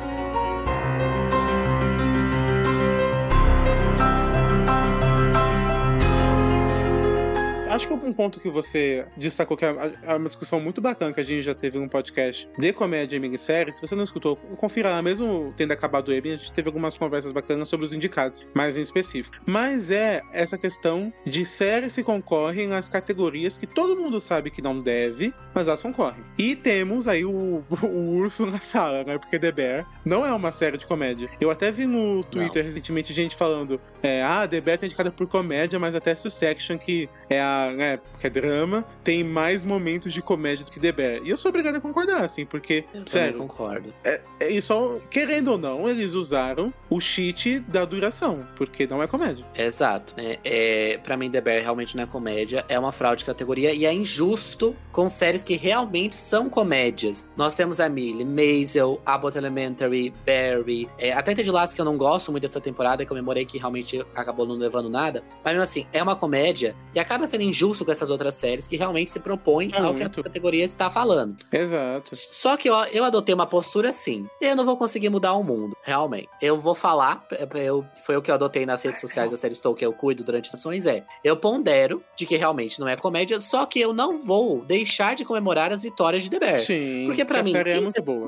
Acho 7.72 7.88
que 7.88 7.94
um 7.94 8.14
ponto 8.14 8.40
que 8.40 8.50
você 8.50 9.06
destacou, 9.16 9.56
que 9.56 9.66
é 9.66 9.72
é 10.04 10.16
uma 10.16 10.28
discussão 10.28 10.60
muito 10.60 10.82
bacana 10.82 11.14
que 11.14 11.20
a 11.20 11.24
gente 11.24 11.42
já 11.42 11.56
teve 11.56 11.78
num 11.78 11.88
podcast 11.88 12.50
de 12.58 12.74
comédia 12.74 13.16
e 13.16 13.20
minissérie. 13.20 13.72
Se 13.72 13.82
você 13.82 13.96
não 13.96 14.04
escutou, 14.04 14.36
confira 14.36 14.90
lá. 14.90 15.01
Mesmo 15.01 15.54
tendo 15.56 15.72
acabado 15.72 16.10
o 16.10 16.13
EB, 16.13 16.34
a 16.34 16.36
gente 16.36 16.51
teve 16.54 16.68
algumas 16.68 16.98
conversas 16.98 17.32
bacanas 17.32 17.68
sobre 17.70 17.86
os 17.86 17.94
indicados, 17.94 18.48
mais 18.54 18.78
em 18.78 18.82
específico. 18.82 19.38
Mas 19.46 19.90
é 19.90 20.22
essa 20.32 20.58
questão 20.58 21.13
de 21.25 21.46
séries 21.46 21.96
que 21.96 22.04
concorrem 22.04 22.68
nas 22.68 22.90
categorias 22.90 23.58
que 23.58 23.66
todo 23.66 24.00
mundo 24.00 24.20
sabe 24.20 24.51
que 24.51 24.62
não 24.62 24.78
deve, 24.78 25.34
mas 25.54 25.68
elas 25.68 25.82
concorrem. 25.82 26.24
E 26.38 26.56
temos 26.56 27.08
aí 27.08 27.24
o, 27.24 27.63
o 27.84 28.16
urso 28.16 28.46
na 28.46 28.60
sala, 28.60 29.04
né? 29.04 29.18
Porque 29.18 29.40
The 29.40 29.51
Bear 29.51 29.88
não 30.06 30.25
é 30.25 30.34
uma 30.34 30.51
série 30.51 30.78
de 30.78 30.86
comédia. 30.86 31.30
Eu 31.40 31.50
até 31.50 31.72
vi 31.72 31.86
no 31.86 32.24
Twitter 32.24 32.63
recentemente 32.63 33.13
gente 33.13 33.36
falando: 33.36 33.80
é, 34.04 34.22
ah, 34.24 34.48
The 34.48 34.62
Bear 34.62 34.78
tá 34.78 34.86
indicada 34.86 35.12
por 35.12 35.28
comédia, 35.28 35.80
mas 35.80 35.96
até 35.96 36.13
Succession, 36.13 36.78
que 36.78 37.10
é 37.30 37.40
a, 37.40 37.61
né, 37.70 38.00
que 38.20 38.27
é 38.27 38.30
drama, 38.30 38.86
tem 39.03 39.24
mais 39.24 39.63
momentos 39.65 40.13
de 40.13 40.22
comédia 40.22 40.65
do 40.65 40.72
que 40.72 40.80
The 40.80 40.91
Bear. 40.91 41.22
E 41.24 41.30
eu 41.30 41.38
sou 41.38 41.50
obrigado 41.50 41.75
a 41.75 41.82
concordar, 41.82 42.24
assim, 42.24 42.46
porque, 42.46 42.86
Eu 42.94 43.03
sério, 43.06 43.38
concordo. 43.38 43.94
é, 44.03 44.22
é, 44.39 44.50
e 44.50 44.62
só, 44.62 45.00
querendo 45.10 45.51
ou 45.51 45.58
não, 45.58 45.88
eles 45.89 46.13
usaram 46.13 46.74
o 46.89 47.00
cheat 47.00 47.60
da 47.60 47.86
duração, 47.86 48.46
porque 48.56 48.88
não 48.88 49.01
é 49.03 49.08
comédia. 49.08 49.46
Exato. 49.56 50.13
É, 50.18 50.39
é, 50.44 50.98
pra 50.98 51.15
mim, 51.18 51.30
The 51.30 51.41
Bear 51.41 51.62
realmente 51.62 51.96
não 51.96 52.03
é 52.03 52.06
comédia, 52.06 52.65
é 52.68 52.77
uma 52.80 52.91
fraude 52.91 53.20
de 53.20 53.25
categoria 53.25 53.74
e 53.74 53.86
é 53.86 53.94
injusto 53.94 54.75
com 54.91 55.08
séries 55.10 55.44
que 55.44 55.56
realmente 55.56 56.15
são 56.15 56.50
comédias. 56.50 57.27
Nós 57.36 57.53
temos 57.53 57.80
a 57.80 57.89
Millie, 57.89 58.25
Maisel, 58.25 59.01
Abbott 59.06 59.38
Elementary, 59.38 60.13
Barry, 60.25 60.89
é, 60.98 61.12
até 61.13 61.34
Ted 61.34 61.50
Lasso, 61.51 61.75
que 61.75 61.82
eu 61.82 61.86
não 61.86 61.98
gosto 61.98 62.32
muito 62.32 62.44
dessa 62.44 62.62
temporada, 62.62 63.06
que 63.06 63.12
eu 63.12 63.15
memorei 63.15 63.46
que 63.46 63.58
realmente 63.58 64.03
acabou 64.15 64.46
não 64.46 64.56
levando 64.56 64.89
nada, 64.89 65.24
mas 65.44 65.53
mesmo 65.53 65.63
assim, 65.63 65.86
é 65.94 66.01
uma 66.01 66.15
comédia 66.15 66.75
e 66.94 67.00
acaba 67.00 67.25
sendo 67.27 67.44
injusto 67.51 67.86
com 67.86 67.91
essas 67.91 68.10
outras 68.10 68.34
séries 68.36 68.67
que 68.67 68.75
realmente 68.75 69.12
se 69.12 69.20
propõem 69.20 69.70
É 69.74 69.77
ao 69.79 69.93
que 69.93 70.01
a 70.01 70.05
muito. 70.05 70.24
categoria 70.24 70.63
está 70.63 70.89
falando. 70.89 71.36
Exato. 71.51 72.15
Só 72.15 72.58
que 72.58 72.70
eu, 72.70 72.75
eu 72.91 73.03
adotei 73.03 73.34
uma 73.36 73.46
postura 73.46 73.89
assim. 73.89 74.25
Eu 74.41 74.55
não 74.55 74.65
vou 74.65 74.75
conseguir 74.77 75.10
mudar 75.10 75.34
o 75.34 75.43
mundo, 75.43 75.75
realmente. 75.84 76.29
Eu 76.41 76.58
vou 76.58 76.74
falar, 76.74 77.25
eu, 77.55 77.86
foi 78.05 78.15
o 78.17 78.22
que 78.22 78.31
eu 78.31 78.36
adotei 78.36 78.65
nas 78.65 78.81
redes 78.84 79.00
sociais 79.01 79.29
da 79.31 79.38
série 79.38 79.53
Estou 79.53 79.75
que 79.75 79.86
eu 79.86 79.93
cuido 79.93 80.24
durante 80.24 80.48
as 80.48 80.55
ações, 80.55 80.88
é. 80.88 81.03
Eu 81.24 81.38
pondero 81.38 82.03
de 82.17 82.25
que 82.25 82.36
realmente 82.36 82.79
não 82.79 82.88
é 82.88 82.96
comédia, 82.96 83.39
só 83.41 83.65
que 83.65 83.79
eu 83.79 83.93
não 83.93 84.20
vou 84.20 84.63
deixar 84.65 85.15
de 85.15 85.24
comemorar 85.25 85.72
as 85.72 85.81
vitórias 85.84 86.24
de 86.24 86.29
The 86.29 86.39
Bear. 86.39 86.58
Sim, 86.58 87.03
Porque 87.05 87.24
pra 87.25 87.41
a 87.41 87.43
mim, 87.43 87.51
série 87.51 87.72
é 87.72 87.81
muito 87.81 88.01
boa. 88.01 88.27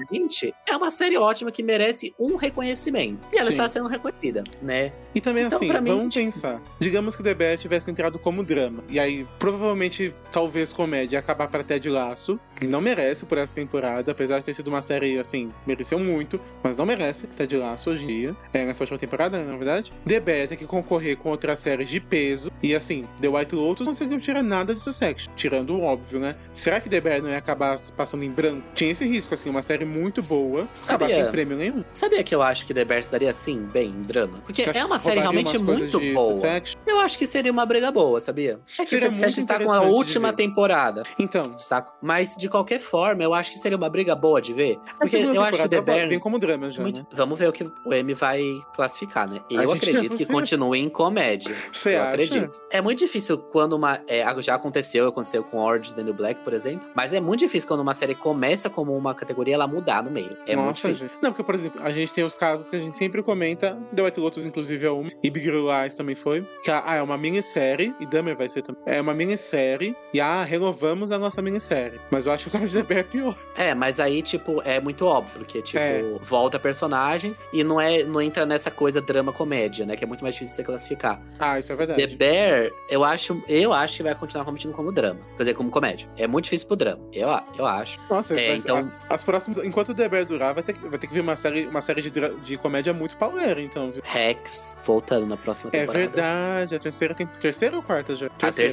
É 0.70 0.75
uma 0.75 0.92
série 0.92 1.18
ótima 1.18 1.51
que 1.51 1.63
merece 1.63 2.13
um 2.20 2.36
reconhecimento. 2.36 3.20
E 3.32 3.38
ela 3.38 3.46
Sim. 3.48 3.51
está 3.53 3.70
sendo 3.70 3.88
reconhecida, 3.88 4.44
né? 4.62 4.92
E 5.15 5.22
também, 5.22 5.46
Então, 5.46 5.58
assim, 5.58 5.68
pra 5.68 5.80
mim, 5.82 5.89
vamos 5.89 6.13
tipo- 6.13 6.25
pensar. 6.25 6.62
Digamos 6.80 7.15
que 7.15 7.24
The 7.24 7.34
Bear 7.34 7.58
tivesse 7.58 7.89
entrado 7.89 8.18
como 8.20 8.44
drama. 8.44 8.84
E 8.89 9.00
aí 9.00 9.12
série, 9.13 9.27
provavelmente, 9.38 10.13
talvez 10.32 10.74
comédia, 10.74 11.20
acabar 11.20 11.48
pra 11.48 11.63
Ted 11.63 11.88
Laço, 11.89 12.39
que 12.55 12.65
não 12.65 12.82
merece 12.82 13.25
por 13.25 13.38
essa 13.38 13.55
temporada, 13.55 14.12
apesar 14.12 14.39
de 14.39 14.46
ter 14.46 14.53
sido 14.53 14.67
uma 14.67 14.82
série, 14.82 15.20
assim, 15.20 15.51
mereceu 15.65 16.00
muito, 16.00 16.39
mas 16.63 16.75
não 16.75 16.86
merece 16.86 17.27
Ted 17.27 17.55
Laço 17.58 17.91
hoje 17.91 18.03
em 18.03 18.08
dia. 18.08 18.36
É, 18.53 18.65
nessa 18.65 18.84
última 18.84 18.98
temporada, 18.98 19.38
né, 19.38 19.46
na 19.46 19.58
verdade. 19.58 19.93
The 20.08 20.20
Bear 20.20 20.48
tem 20.48 20.58
que 20.58 20.65
concorrer 20.65 21.17
com 21.17 21.29
outras 21.29 21.60
séries 21.60 21.89
de 21.89 22.00
peso. 22.00 22.51
E 22.62 22.74
assim, 22.75 23.08
The 23.22 23.27
White 23.27 23.55
Lotus 23.55 23.86
não 23.86 23.93
conseguiu 23.93 24.20
tirar 24.20 24.41
nada 24.41 24.74
de 24.74 24.82
sucesso, 24.82 25.29
tirando 25.36 25.75
o 25.75 25.82
óbvio, 25.84 26.20
né? 26.20 26.36
Será 26.53 26.79
que 26.79 26.89
The 26.89 27.00
Bear 27.01 27.22
não 27.22 27.29
ia 27.29 27.38
acabar 27.38 27.77
passando 27.96 28.24
em 28.24 28.32
branco? 28.32 28.63
Tinha 28.74 28.91
esse 28.91 29.05
risco, 29.05 29.34
assim, 29.34 29.50
uma 29.50 29.62
série 29.62 29.86
muito 29.86 30.22
boa, 30.24 30.67
acabar 30.84 31.10
Sabia. 31.10 31.24
sem 31.24 31.32
prêmio 31.32 31.58
nenhum. 31.58 31.84
Sabia 31.91 32.24
que 32.24 32.34
eu 32.34 32.41
acho 32.41 32.65
que 32.65 32.74
The 32.74 32.86
Bear 32.86 33.03
se 33.03 33.12
daria 33.12 33.29
assim, 33.29 33.62
bem, 33.62 33.89
em 33.89 34.01
drama? 34.01 34.39
Porque 34.46 34.63
é 34.63 34.86
uma 34.86 35.00
série 35.00 35.20
realmente 35.20 35.58
muito 35.58 36.00
boa. 36.00 36.34
Succession? 36.34 36.79
Eu 36.88 37.00
acho 37.00 37.17
que 37.17 37.27
seria 37.27 37.51
uma 37.51 37.65
briga 37.65 37.91
boa, 37.91 38.20
sabia? 38.20 38.60
É 38.79 38.84
que 38.84 38.89
Seria 38.89 39.03
Succession 39.08 39.42
muito 39.42 39.52
está 39.52 39.60
com 39.64 39.72
a 39.72 39.82
última 39.82 40.34
temporada. 40.34 41.04
Então, 41.20 41.44
Está... 41.58 41.86
Mas, 42.02 42.36
de 42.38 42.50
qualquer 42.50 42.80
forma, 42.80 43.24
eu 43.24 43.34
acho 43.34 43.52
que 43.52 43.58
seria 43.58 43.78
uma 43.78 43.90
briga 43.90 44.16
boa 44.16 44.42
de 44.42 44.54
ver. 44.54 44.80
Porque 45.00 45.18
eu 45.18 45.42
acho 45.42 45.62
que 45.62 45.70
The 45.70 45.78
temporada 45.78 45.82
Bear. 45.82 46.10
vem 46.10 46.20
como 46.20 46.40
drama 46.40 46.70
já, 46.70 46.82
muito- 46.82 47.00
né? 47.02 47.06
Vamos 47.14 47.38
ver 47.40 47.48
o 47.50 47.54
que 47.54 47.70
o 47.86 47.94
M 47.94 48.14
vai 48.14 48.42
classificar, 48.76 49.30
né? 49.30 49.40
Eu 49.50 49.72
acredito 49.72 50.16
que 50.18 50.26
continue 50.26 50.80
em 50.80 50.90
comédia. 50.90 51.56
Você 51.72 51.96
eu 51.96 52.02
acha? 52.02 52.10
acredito. 52.10 52.52
É 52.70 52.82
muito 52.82 53.00
difícil 53.00 53.38
quando 53.38 53.74
uma. 53.74 54.02
é, 54.08 54.24
já 54.42 54.56
aconteceu, 54.56 55.08
aconteceu 55.08 55.44
com 55.44 55.60
Orange 55.60 55.94
the 55.94 56.04
New 56.04 56.14
Black, 56.14 56.42
por 56.42 56.54
exemplo. 56.54 56.90
Mas 56.96 57.14
é 57.14 57.22
muito 57.22 57.42
difícil 57.42 57.68
quando 57.68 57.82
uma 57.82 57.94
série 57.94 58.16
começa 58.16 58.70
como 58.70 58.96
uma 58.98 59.14
categoria 59.14 59.56
ela 59.56 59.68
mudar 59.68 60.04
no 60.04 60.12
meio. 60.12 60.38
É 60.48 60.56
muito 60.56 60.68
Nossa, 60.68 60.88
difícil. 60.88 61.08
gente. 61.08 61.18
Não, 61.22 61.32
porque, 61.32 61.44
por 61.44 61.56
exemplo, 61.56 61.82
a 61.84 61.92
gente 61.92 62.14
tem 62.14 62.24
os 62.24 62.36
casos 62.36 62.70
que 62.70 62.76
a 62.76 62.80
gente 62.80 62.96
sempre 62.96 63.22
comenta. 63.22 63.78
The 63.96 64.02
White 64.02 64.20
Lotus, 64.20 64.46
inclusive, 64.46 64.86
é 64.86 64.90
uma. 64.90 65.10
E 65.22 65.30
Big 65.30 65.46
Little 65.46 65.68
Lies 65.72 65.96
também 65.96 66.16
foi. 66.16 66.48
Que 66.64 66.72
ah, 66.72 66.96
é 66.96 67.02
uma 67.02 67.18
minissérie. 67.18 67.94
E 68.00 68.06
Dahmer 68.06 68.36
vai 68.36 68.50
ser 68.50 68.62
também. 68.62 68.82
É 68.86 68.93
uma 69.02 69.14
minissérie. 69.14 69.96
E 70.14 70.20
ah, 70.22 70.44
renovamos 70.44 71.12
a 71.12 71.18
nossa 71.18 71.42
minissérie. 71.42 72.00
Mas 72.12 72.26
eu 72.26 72.32
acho 72.32 72.50
que 72.50 72.58
o 72.58 72.60
The 72.70 72.84
Bear 72.84 73.00
é 73.00 73.04
pior. 73.04 73.36
É, 73.56 73.74
mas 73.74 74.00
aí, 74.00 74.22
tipo, 74.22 74.62
é 74.64 74.80
muito 74.80 75.06
óbvio, 75.06 75.40
porque, 75.40 75.62
tipo, 75.62 75.80
É. 75.80 76.04
volta 76.22 76.60
personagens 76.60 77.44
e 77.52 77.64
não 77.64 77.80
é 77.82 78.04
não 78.04 78.22
entra 78.22 78.46
nessa 78.46 78.70
coisa 78.70 79.02
drama-comédia, 79.02 79.86
né? 79.86 79.96
Que 79.96 80.04
é 80.04 80.08
muito 80.08 80.24
mais 80.24 80.36
difícil 80.36 80.52
de 80.54 80.56
você 80.58 80.64
classificar. 80.64 81.22
Ah, 81.40 81.58
isso 81.58 81.72
é 81.72 81.76
The 81.76 81.86
verdade. 81.86 82.16
Bear, 82.16 82.72
eu 82.90 83.04
acho, 83.04 83.42
eu 83.48 83.74
acho 83.74 83.98
que 83.98 84.04
vai 84.04 84.14
continuar 84.16 84.46
competindo 84.46 84.74
como 84.74 84.92
drama. 84.92 85.20
Quer 85.38 85.44
dizer, 85.44 85.54
como 85.56 85.70
comédia. 85.72 86.08
É 86.18 86.28
muito 86.28 86.46
difícil 86.46 86.68
pro 86.68 86.76
drama. 86.76 87.02
Eu, 87.12 87.30
eu 87.58 87.66
acho. 87.66 88.00
Nossa, 88.10 88.40
É, 88.40 88.56
então- 88.56 88.78
a- 89.10 89.14
as 89.16 89.24
próximas. 89.24 89.58
Enquanto 89.60 89.90
o 89.90 89.94
The 89.96 90.08
Bear 90.10 90.26
durar, 90.26 90.54
vai 90.54 90.64
ter, 90.64 90.74
que- 90.74 90.88
vai 90.88 91.00
ter 91.00 91.08
que 91.08 91.14
vir 91.14 91.22
uma 91.22 91.36
série, 91.36 91.66
uma 91.66 91.82
série 91.82 92.02
de, 92.02 92.12
de 92.12 92.58
comédia 92.58 92.94
muito 92.94 93.18
pauleira, 93.18 93.62
então, 93.62 93.90
viu? 93.92 94.02
Rex, 94.06 94.76
voltando 94.86 95.26
na 95.26 95.38
próxima 95.38 95.70
É 95.74 95.80
temporada. 95.82 96.00
verdade, 96.06 96.76
a 96.76 96.80
terceira 96.80 97.14
tem. 97.16 97.26
Terceira 97.28 97.76
ou 97.76 97.82
quarta 97.84 98.16
já? 98.16 98.28
A 98.28 98.30
terceira. 98.52 98.70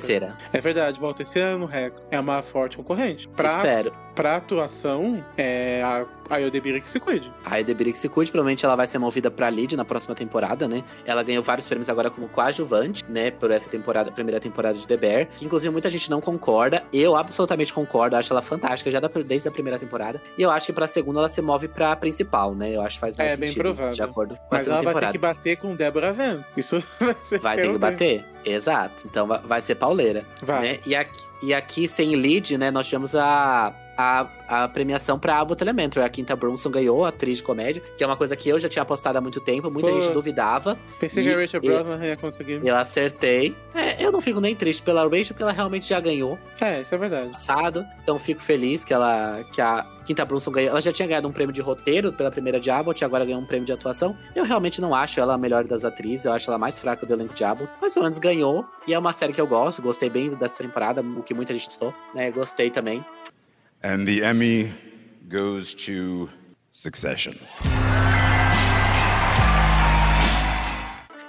É 0.52 0.60
verdade, 0.60 0.98
volta 0.98 1.22
esse 1.22 1.38
ano, 1.38 1.66
Rex. 1.66 2.06
É 2.10 2.18
uma 2.18 2.42
forte 2.42 2.76
concorrente. 2.76 3.28
Pra, 3.28 3.48
Espero. 3.48 3.92
pra 4.14 4.36
atuação, 4.36 5.24
é 5.36 5.82
a, 5.82 6.06
a 6.28 6.40
que 6.80 6.90
se 6.90 7.00
cuide. 7.00 7.32
A 7.44 7.60
Edebiri 7.60 7.92
que 7.92 7.98
se 7.98 8.08
cuide, 8.08 8.30
provavelmente 8.30 8.64
ela 8.64 8.76
vai 8.76 8.86
ser 8.86 8.98
movida 8.98 9.30
pra 9.30 9.48
lead 9.48 9.76
na 9.76 9.84
próxima 9.84 10.14
temporada, 10.14 10.66
né? 10.68 10.82
Ela 11.04 11.22
ganhou 11.22 11.42
vários 11.42 11.66
prêmios 11.66 11.88
agora 11.88 12.10
como 12.10 12.28
coadjuvante, 12.28 13.04
né? 13.08 13.30
Por 13.30 13.50
essa 13.50 13.68
temporada, 13.70 14.10
primeira 14.12 14.40
temporada 14.40 14.78
de 14.78 14.86
The 14.86 14.96
Bear. 14.96 15.26
Que 15.36 15.44
inclusive 15.44 15.70
muita 15.72 15.90
gente 15.90 16.10
não 16.10 16.20
concorda. 16.20 16.82
Eu 16.92 17.16
absolutamente 17.16 17.72
concordo, 17.72 18.16
acho 18.16 18.32
ela 18.32 18.42
fantástica 18.42 18.90
já 18.90 19.00
da- 19.00 19.08
desde 19.26 19.48
a 19.48 19.50
primeira 19.50 19.78
temporada. 19.78 20.20
E 20.36 20.42
eu 20.42 20.50
acho 20.50 20.66
que 20.66 20.72
pra 20.72 20.86
segunda 20.86 21.20
ela 21.20 21.28
se 21.28 21.40
move 21.42 21.68
pra 21.68 21.94
principal, 21.96 22.54
né? 22.54 22.74
Eu 22.76 22.82
acho 22.82 22.96
que 22.96 23.00
faz 23.00 23.16
mais 23.16 23.32
É, 23.32 23.36
bem 23.36 23.48
sentido. 23.48 23.62
provável. 23.62 23.92
De 23.92 24.02
acordo 24.02 24.34
com 24.36 24.42
a 24.42 24.46
Mas 24.52 24.66
ela 24.66 24.76
segunda 24.78 24.82
vai 24.84 24.94
temporada. 24.94 25.12
ter 25.12 25.18
que 25.18 25.22
bater 25.22 25.56
com 25.56 25.74
Deborah 25.76 26.12
Van. 26.12 26.44
Isso 26.56 26.82
vai 27.00 27.16
ser. 27.22 27.38
Vai 27.40 27.56
ter 27.56 27.70
que 27.72 27.78
bater? 27.78 28.24
Exato. 28.44 29.06
Então 29.06 29.26
va- 29.26 29.42
vai 29.44 29.60
ser 29.60 29.74
pauleira. 29.76 30.24
Vai. 30.42 30.62
né? 30.62 30.78
E, 30.86 30.94
aqui, 30.94 31.22
e 31.42 31.54
aqui, 31.54 31.86
sem 31.88 32.14
lead, 32.16 32.56
né, 32.58 32.70
nós 32.70 32.86
tivemos 32.86 33.14
a, 33.14 33.72
a, 34.00 34.64
a 34.64 34.68
premiação 34.68 35.18
pra 35.18 35.38
Abbott 35.38 35.62
Elementary. 35.62 36.04
A 36.04 36.08
Quinta 36.08 36.34
Brunson 36.34 36.70
ganhou, 36.70 37.04
atriz 37.04 37.38
de 37.38 37.42
comédia, 37.42 37.82
que 37.96 38.02
é 38.02 38.06
uma 38.06 38.16
coisa 38.16 38.34
que 38.36 38.48
eu 38.48 38.58
já 38.58 38.68
tinha 38.68 38.82
apostado 38.82 39.18
há 39.18 39.20
muito 39.20 39.40
tempo, 39.40 39.70
muita 39.70 39.88
Pô. 39.90 40.00
gente 40.00 40.12
duvidava. 40.12 40.78
Pensei 40.98 41.22
E- 41.24 41.28
que 41.28 41.34
a 41.34 41.38
Rachel 41.40 41.60
Brosnan 41.60 42.04
ia 42.06 42.16
conseguir. 42.16 42.60
Eu 42.64 42.76
acertei. 42.76 43.56
É, 43.74 44.04
eu 44.04 44.10
não 44.10 44.20
fico 44.20 44.40
nem 44.40 44.54
triste 44.54 44.82
pela 44.82 45.02
Rachel, 45.04 45.26
porque 45.28 45.42
ela 45.42 45.52
realmente 45.52 45.88
já 45.88 46.00
ganhou 46.00 46.38
É, 46.60 46.80
isso 46.80 46.94
é 46.94 46.98
verdade. 46.98 47.28
passado. 47.28 47.84
Então 48.02 48.18
fico 48.18 48.40
feliz 48.40 48.84
que 48.84 48.92
ela 48.92 49.44
que 49.52 49.60
a 49.60 49.86
Quinta 50.04 50.24
Brunson 50.24 50.50
ganhou. 50.50 50.70
Ela 50.70 50.80
já 50.80 50.90
tinha 50.92 51.06
ganhado 51.06 51.28
um 51.28 51.32
prêmio 51.32 51.52
de 51.52 51.60
roteiro 51.60 52.12
pela 52.12 52.30
primeira 52.30 52.58
de 52.58 52.70
Abbott, 52.70 53.00
e 53.00 53.04
agora 53.04 53.24
ganhou 53.24 53.40
um 53.40 53.46
prêmio 53.46 53.66
de 53.66 53.72
atuação. 53.72 54.16
Eu 54.34 54.44
realmente 54.44 54.80
não 54.80 54.94
acho 54.94 55.20
ela 55.20 55.34
a 55.34 55.38
melhor 55.38 55.64
das 55.64 55.84
atrizes, 55.84 56.24
eu 56.26 56.32
acho 56.32 56.50
ela 56.50 56.58
mais 56.58 56.78
fraca 56.78 57.06
do 57.06 57.12
elenco 57.12 57.34
de 57.34 57.44
Abbott, 57.44 57.70
mas 57.80 57.92
pelo 57.94 58.04
menos 58.04 58.18
ganhou. 58.18 58.64
E 58.88 58.94
é 58.94 58.98
uma 58.98 59.12
série 59.12 59.32
que 59.32 59.40
eu 59.40 59.46
gosto, 59.46 59.80
gostei 59.82 60.10
bem 60.10 60.30
dessa 60.30 60.62
temporada, 60.64 61.00
o 61.02 61.22
que 61.22 61.32
muita 61.34 61.52
gente 61.52 61.66
gostou, 61.66 61.94
né? 62.14 62.30
Gostei 62.30 62.70
também. 62.70 63.04
And 63.82 64.06
the 64.06 64.22
Emmy 64.24 64.72
goes 65.28 65.74
to 65.86 66.28
Succession. 66.70 67.38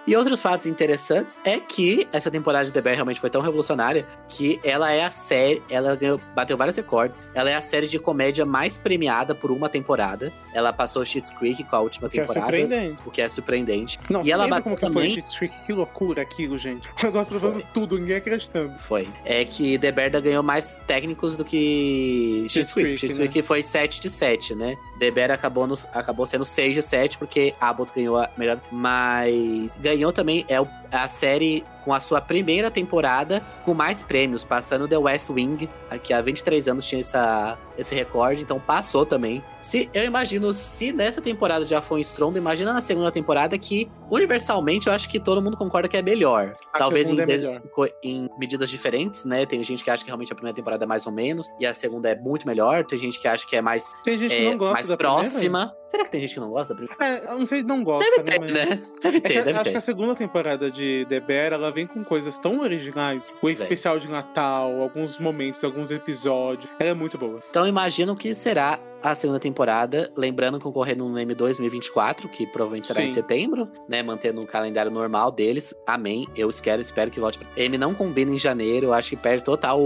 E 0.08 0.16
outros 0.16 0.42
fatos 0.42 0.66
interessantes 0.66 1.40
é 1.46 1.60
que 1.60 2.08
essa 2.12 2.32
temporada 2.32 2.66
de 2.66 2.74
The 2.74 2.82
Bear 2.82 2.96
realmente 2.96 3.20
foi 3.20 3.30
tão 3.30 3.42
revolucionária 3.42 4.06
que 4.28 4.60
ela 4.64 4.92
é 4.92 5.04
a 5.04 5.12
série, 5.12 5.62
ela 5.70 5.96
ganhou, 5.96 6.20
bateu 6.36 6.58
vários 6.58 6.76
recordes. 6.76 7.20
Ela 7.36 7.52
é 7.52 7.56
a 7.56 7.62
série 7.62 7.88
de 7.88 8.00
comédia 8.00 8.46
mais 8.46 8.78
premiada 8.78 9.36
por 9.36 9.52
uma 9.52 9.70
temporada. 9.70 10.34
Ela 10.54 10.74
passou 10.74 11.06
Schitt's 11.06 11.30
Creek 11.32 11.64
com 11.64 11.76
a 11.76 11.80
última 11.82 12.10
Que 12.10 12.20
é 12.20 12.24
temporada, 12.26 12.46
surpreendente. 12.58 13.02
o 13.06 13.12
que 13.12 13.22
é 13.22 13.30
surpreendente. 13.30 14.00
Não, 14.10 14.22
e 14.24 14.32
ela 14.32 14.48
bateu 14.48 14.64
como 14.64 14.76
que 14.76 14.82
foi 14.82 14.90
também 14.94 15.08
o 15.10 15.14
Schitt's 15.14 15.38
Creek? 15.38 15.66
Que 15.66 15.74
loucura 15.74 16.22
aquilo, 16.24 16.58
gente. 16.58 16.90
O 16.90 17.06
negócio 17.06 17.34
levando 17.34 17.64
tudo, 17.74 17.98
ninguém 17.98 18.16
acreditando. 18.16 18.74
Foi. 18.80 19.08
É 19.24 19.46
que 19.46 19.78
The 19.78 19.92
Bear 19.92 20.22
ganhou 20.22 20.42
mais 20.42 20.80
técnicos 20.88 21.38
do 21.38 21.46
que 21.46 22.46
Schitt's 22.50 22.72
Schitt's 22.72 22.74
Creek. 22.74 22.98
Creek, 23.00 23.14
né? 23.14 23.28
Creek 23.28 23.42
foi 23.44 23.62
7 23.62 24.02
de 24.02 24.10
7, 24.10 24.56
né? 24.56 24.76
The 25.02 25.10
acabou, 25.34 25.66
no- 25.66 25.76
acabou 25.92 26.28
sendo 26.28 26.46
6 26.46 26.76
de 26.76 26.82
7 26.84 27.18
porque 27.18 27.56
Abbott 27.60 27.92
ganhou 27.92 28.18
a 28.18 28.30
melhor. 28.38 28.60
Mas 28.72 29.74
ganhou 29.80 30.14
também 30.14 30.46
é 30.48 30.62
o- 30.62 30.68
a 30.92 31.08
série 31.08 31.64
com 31.84 31.94
a 31.94 32.00
sua 32.00 32.22
primeira 32.22 32.70
temporada 32.70 33.42
com 33.66 33.74
mais 33.74 34.02
prêmios, 34.02 34.44
passando 34.44 34.88
The 34.88 34.98
West 34.98 35.30
Wing, 35.30 35.68
que 36.04 36.14
há 36.14 36.22
23 36.22 36.68
anos 36.68 36.86
tinha 36.86 37.02
essa, 37.02 37.58
esse 37.78 37.96
recorde, 37.96 38.44
então 38.44 38.60
passou 38.60 39.06
também. 39.06 39.44
Se 39.62 39.90
Eu 39.94 40.04
imagino, 40.04 40.54
se 40.54 40.92
nessa 40.92 41.22
temporada 41.22 41.66
já 41.66 41.82
foi 41.82 41.98
um 41.98 42.02
estrondo, 42.02 42.38
imagina 42.38 42.74
na 42.74 42.82
segunda 42.82 43.12
temporada 43.12 43.58
que, 43.58 43.90
universalmente, 44.10 44.88
eu 44.88 44.94
acho 44.94 45.10
que 45.10 45.20
todo 45.20 45.42
mundo 45.42 45.58
concorda 45.58 45.88
que 45.88 45.98
é 45.98 46.02
melhor. 46.02 46.56
A 46.74 46.80
Talvez 46.80 47.10
em, 47.10 47.20
é 47.20 47.26
melhor. 47.26 47.62
em 48.04 48.30
medidas 48.38 48.70
diferentes, 48.70 49.26
né? 49.26 49.46
Tem 49.46 49.64
gente 49.64 49.84
que 49.84 49.90
acha 49.90 50.04
que 50.04 50.10
realmente 50.10 50.32
a 50.32 50.36
primeira 50.36 50.56
temporada 50.56 50.84
é 50.84 50.88
mais 50.88 51.06
ou 51.06 51.12
menos, 51.12 51.48
e 51.60 51.66
a 51.66 51.74
segunda 51.74 52.10
é 52.10 52.16
muito 52.16 52.48
melhor. 52.48 52.86
Tem 52.86 52.98
gente 52.98 53.20
que 53.20 53.28
acha 53.28 53.46
que 53.46 53.56
é 53.56 53.62
mais, 53.62 53.94
Tem 54.04 54.18
gente 54.18 54.36
que 54.36 54.46
é, 54.46 54.50
não 54.50 54.58
gosta 54.58 54.74
mais 54.76 54.88
da 54.88 54.98
próxima. 54.98 55.74
Será 55.92 56.06
que 56.06 56.12
tem 56.12 56.22
gente 56.22 56.34
que 56.34 56.40
não 56.40 56.50
gosta 56.50 56.74
da 56.74 56.78
primeira? 56.86 57.20
É, 57.28 57.34
eu 57.34 57.38
não 57.38 57.46
sei, 57.46 57.64
não 57.64 57.84
gosta, 57.84 58.10
Deve 58.10 58.24
né? 58.40 58.48
ter, 58.48 58.54
né? 58.54 58.66
Mas... 58.70 58.94
Deve 59.04 59.18
É 59.18 59.20
que 59.20 59.28
ter, 59.28 59.38
eu 59.40 59.44
deve 59.44 59.58
acho 59.58 59.64
ter. 59.66 59.72
que 59.72 59.78
a 59.78 59.82
segunda 59.82 60.16
temporada 60.16 60.72
de 60.72 61.06
The 61.10 61.20
Bear, 61.20 61.52
ela 61.52 61.70
vem 61.70 61.86
com 61.86 62.02
coisas 62.02 62.40
tão 62.40 62.62
originais. 62.62 63.34
O 63.42 63.50
especial 63.50 64.00
de 64.00 64.08
Natal, 64.08 64.82
alguns 64.82 65.18
momentos, 65.18 65.62
alguns 65.66 65.92
episódios. 65.92 66.72
Ela 66.80 66.92
é 66.92 66.94
muito 66.94 67.18
boa. 67.18 67.44
Então 67.50 67.68
imagino 67.68 68.16
que 68.16 68.34
será 68.34 68.80
a 69.04 69.16
segunda 69.16 69.40
temporada, 69.40 70.12
lembrando 70.16 70.60
concorrendo 70.60 71.08
no 71.08 71.18
M 71.18 71.34
2024, 71.34 72.30
que 72.30 72.46
provavelmente 72.48 72.88
será 72.88 73.02
em 73.04 73.08
Sim. 73.10 73.14
setembro, 73.16 73.68
né, 73.88 74.02
mantendo 74.04 74.42
o 74.42 74.46
calendário 74.48 74.92
normal 74.92 75.32
deles. 75.32 75.74
Amém. 75.88 76.28
Eu 76.36 76.50
espero, 76.50 76.82
espero 76.82 77.10
que 77.12 77.20
volte. 77.20 77.40
pra- 77.40 77.48
M 77.58 77.78
não 77.78 77.94
combina 77.94 78.32
em 78.32 78.38
janeiro, 78.38 78.88
eu 78.88 78.94
acho 78.94 79.10
que 79.10 79.16
perde 79.18 79.44
total 79.44 79.80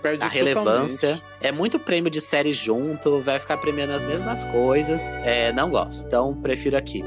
perde 0.00 0.22
a 0.24 0.28
relevância. 0.28 1.14
totalmente. 1.14 1.32
É 1.40 1.50
muito 1.50 1.78
prêmio 1.78 2.10
de 2.10 2.20
série 2.20 2.52
junto, 2.52 3.20
vai 3.20 3.38
ficar 3.38 3.56
premiando 3.58 3.92
as 3.92 4.04
mesmas 4.04 4.44
coisas. 4.46 5.02
É, 5.24 5.52
não 5.52 5.70
gosto. 5.70 6.04
Então 6.06 6.34
prefiro 6.40 6.76
aqui. 6.76 7.02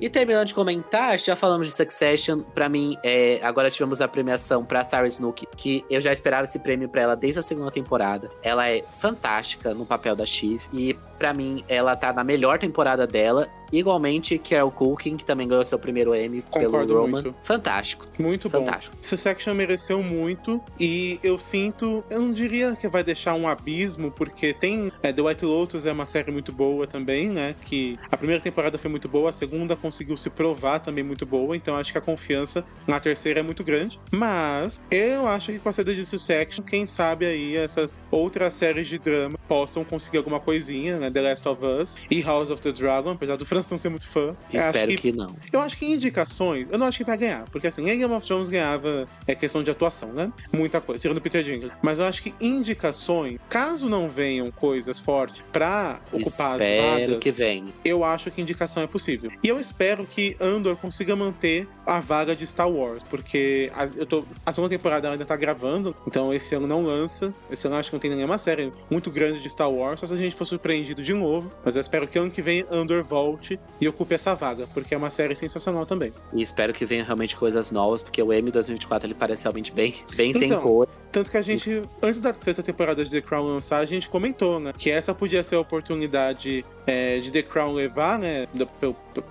E 0.00 0.08
terminando 0.08 0.46
de 0.46 0.54
comentar, 0.54 1.18
já 1.18 1.34
falamos 1.34 1.66
de 1.66 1.74
Succession. 1.74 2.40
Pra 2.40 2.68
mim, 2.68 2.96
é, 3.02 3.40
agora 3.42 3.70
tivemos 3.70 4.00
a 4.00 4.08
premiação 4.08 4.64
pra 4.64 4.84
Sarah 4.84 5.08
Snook, 5.08 5.46
que 5.56 5.84
eu 5.90 6.00
já 6.00 6.12
esperava 6.12 6.44
esse 6.44 6.58
prêmio 6.58 6.88
pra 6.88 7.02
ela 7.02 7.16
desde 7.16 7.40
a 7.40 7.42
segunda 7.42 7.70
temporada. 7.70 8.30
Ela 8.42 8.68
é 8.68 8.84
fantástica 8.98 9.74
no 9.74 9.84
papel 9.84 10.14
da 10.14 10.24
Shiv. 10.24 10.62
E 10.72 10.96
pra 11.18 11.34
mim, 11.34 11.62
ela 11.68 11.96
tá 11.96 12.12
na 12.12 12.22
melhor 12.24 12.58
temporada 12.58 13.06
dela. 13.06 13.48
Igualmente, 13.70 14.38
Carol 14.38 14.70
Culkin, 14.70 15.18
que 15.18 15.26
também 15.26 15.46
ganhou 15.46 15.62
seu 15.62 15.78
primeiro 15.78 16.14
Emmy 16.14 16.40
pelo 16.40 16.64
Concordo 16.72 16.94
Roman. 16.94 17.10
muito. 17.20 17.34
Fantástico, 17.42 18.06
Muito 18.18 18.48
bom. 18.48 18.60
fantástico. 18.64 18.96
Succession 18.98 19.52
mereceu 19.52 20.02
muito 20.02 20.58
e 20.80 21.20
eu 21.22 21.38
sinto, 21.38 22.02
eu 22.08 22.20
não 22.22 22.32
diria 22.32 22.74
que 22.74 22.88
vai 22.88 23.04
deixar 23.04 23.34
um 23.34 23.46
abismo, 23.46 24.10
porque 24.10 24.54
tem 24.54 24.90
é, 25.02 25.12
The 25.12 25.20
White 25.20 25.44
Lotus 25.44 25.84
é 25.84 25.92
uma 25.92 26.06
série 26.06 26.30
muito 26.32 26.50
boa 26.50 26.86
também, 26.86 27.28
né? 27.28 27.54
Que 27.60 27.98
a 28.10 28.16
primeira 28.16 28.40
temporada 28.42 28.78
foi 28.78 28.90
muito 28.90 29.06
boa, 29.06 29.28
a 29.28 29.32
segunda 29.34 29.76
conseguiu 29.76 30.16
se 30.16 30.30
provar 30.30 30.78
também 30.78 31.04
muito 31.04 31.26
boa, 31.26 31.54
então 31.54 31.76
acho 31.76 31.92
que 31.92 31.98
a 31.98 32.00
confiança 32.00 32.64
na 32.86 32.98
terceira 32.98 33.40
é 33.40 33.42
muito 33.42 33.62
grande. 33.62 34.00
Mas 34.10 34.80
eu 34.90 35.28
acho 35.28 35.52
que 35.52 35.58
com 35.58 35.68
a 35.68 35.72
saída 35.72 35.94
de 35.94 36.06
Succession, 36.06 36.64
quem 36.64 36.86
sabe 36.86 37.26
aí 37.26 37.54
essas 37.56 38.00
outras 38.10 38.54
séries 38.54 38.88
de 38.88 38.98
drama 38.98 39.38
possam 39.46 39.84
conseguir 39.84 40.16
alguma 40.16 40.40
coisinha, 40.40 40.98
né? 40.98 41.07
The 41.10 41.20
Last 41.20 41.48
of 41.48 41.64
Us 41.64 41.96
e 42.10 42.20
House 42.20 42.50
of 42.50 42.60
the 42.62 42.72
Dragon, 42.72 43.10
apesar 43.10 43.36
do 43.36 43.44
Francis 43.44 43.70
não 43.70 43.78
ser 43.78 43.88
muito 43.88 44.08
fã. 44.08 44.36
Espero 44.52 44.88
que 44.88 44.96
que 44.96 45.12
não. 45.12 45.34
eu 45.52 45.60
acho 45.60 45.76
que 45.78 45.86
indicações, 45.86 46.68
eu 46.70 46.78
não 46.78 46.86
acho 46.86 46.98
que 46.98 47.04
vai 47.04 47.16
ganhar, 47.16 47.44
porque 47.50 47.66
assim, 47.66 47.82
em 47.82 47.98
Game 47.98 48.12
of 48.12 48.26
Thrones 48.26 48.48
ganhava 48.48 49.08
é 49.26 49.34
questão 49.34 49.62
de 49.62 49.70
atuação, 49.70 50.12
né? 50.12 50.32
Muita 50.52 50.80
coisa, 50.80 51.00
tirando 51.00 51.18
o 51.18 51.20
Peter 51.20 51.42
Dinklage. 51.42 51.74
Mas 51.82 51.98
eu 51.98 52.04
acho 52.04 52.22
que 52.22 52.34
indicações, 52.40 53.38
caso 53.48 53.88
não 53.88 54.08
venham 54.08 54.50
coisas 54.50 54.98
fortes 54.98 55.42
pra 55.52 56.00
ocupar 56.12 56.56
as 56.56 56.62
Espero 56.62 57.00
vagas, 57.00 57.22
que 57.22 57.30
venha. 57.30 57.72
eu 57.84 58.04
acho 58.04 58.30
que 58.30 58.40
indicação 58.40 58.82
é 58.82 58.86
possível. 58.86 59.30
E 59.42 59.48
eu 59.48 59.58
espero 59.58 60.06
que 60.06 60.36
Andor 60.40 60.76
consiga 60.76 61.14
manter 61.16 61.68
a 61.86 62.00
vaga 62.00 62.36
de 62.36 62.46
Star 62.46 62.70
Wars, 62.70 63.02
porque 63.02 63.70
a, 63.74 63.86
eu 63.96 64.06
tô, 64.06 64.24
a 64.44 64.52
segunda 64.52 64.70
temporada 64.70 65.10
ainda 65.10 65.24
tá 65.24 65.36
gravando, 65.36 65.96
então 66.06 66.32
esse 66.32 66.54
ano 66.54 66.66
não 66.66 66.82
lança. 66.84 67.34
Esse 67.50 67.66
ano 67.66 67.76
acho 67.76 67.90
que 67.90 67.96
não 67.96 68.00
tem 68.00 68.10
nenhuma 68.10 68.38
série 68.38 68.72
muito 68.90 69.10
grande 69.10 69.40
de 69.40 69.48
Star 69.48 69.70
Wars, 69.70 70.00
só 70.00 70.06
se 70.06 70.14
a 70.14 70.16
gente 70.16 70.36
for 70.36 70.44
surpreendido 70.44 70.97
de 71.02 71.14
novo. 71.14 71.50
Mas 71.64 71.76
eu 71.76 71.80
espero 71.80 72.06
que 72.06 72.18
ano 72.18 72.30
que 72.30 72.42
vem 72.42 72.64
Andor 72.70 73.02
volte 73.02 73.58
e 73.80 73.88
ocupe 73.88 74.14
essa 74.14 74.34
vaga, 74.34 74.66
porque 74.72 74.94
é 74.94 74.98
uma 74.98 75.10
série 75.10 75.34
sensacional 75.34 75.86
também. 75.86 76.12
E 76.32 76.42
espero 76.42 76.72
que 76.72 76.84
venha 76.84 77.04
realmente 77.04 77.36
coisas 77.36 77.70
novas, 77.70 78.02
porque 78.02 78.22
o 78.22 78.32
M 78.32 78.50
2024 78.50 79.06
ele 79.06 79.14
parece 79.14 79.44
realmente 79.44 79.72
bem, 79.72 79.94
bem 80.14 80.32
sem 80.32 80.44
Então, 80.44 80.62
cor. 80.62 80.88
Tanto 81.10 81.30
que 81.30 81.36
a 81.36 81.42
gente, 81.42 81.82
antes 82.02 82.20
da 82.20 82.34
sexta 82.34 82.62
temporada 82.62 83.04
de 83.04 83.10
The 83.10 83.20
Crown 83.20 83.46
lançar, 83.46 83.78
a 83.78 83.84
gente 83.84 84.08
comentou, 84.08 84.60
né? 84.60 84.72
Que 84.76 84.90
essa 84.90 85.14
podia 85.14 85.42
ser 85.42 85.56
a 85.56 85.60
oportunidade 85.60 86.64
é, 86.86 87.18
de 87.18 87.30
The 87.30 87.42
Crown 87.42 87.72
levar, 87.72 88.18
né? 88.18 88.46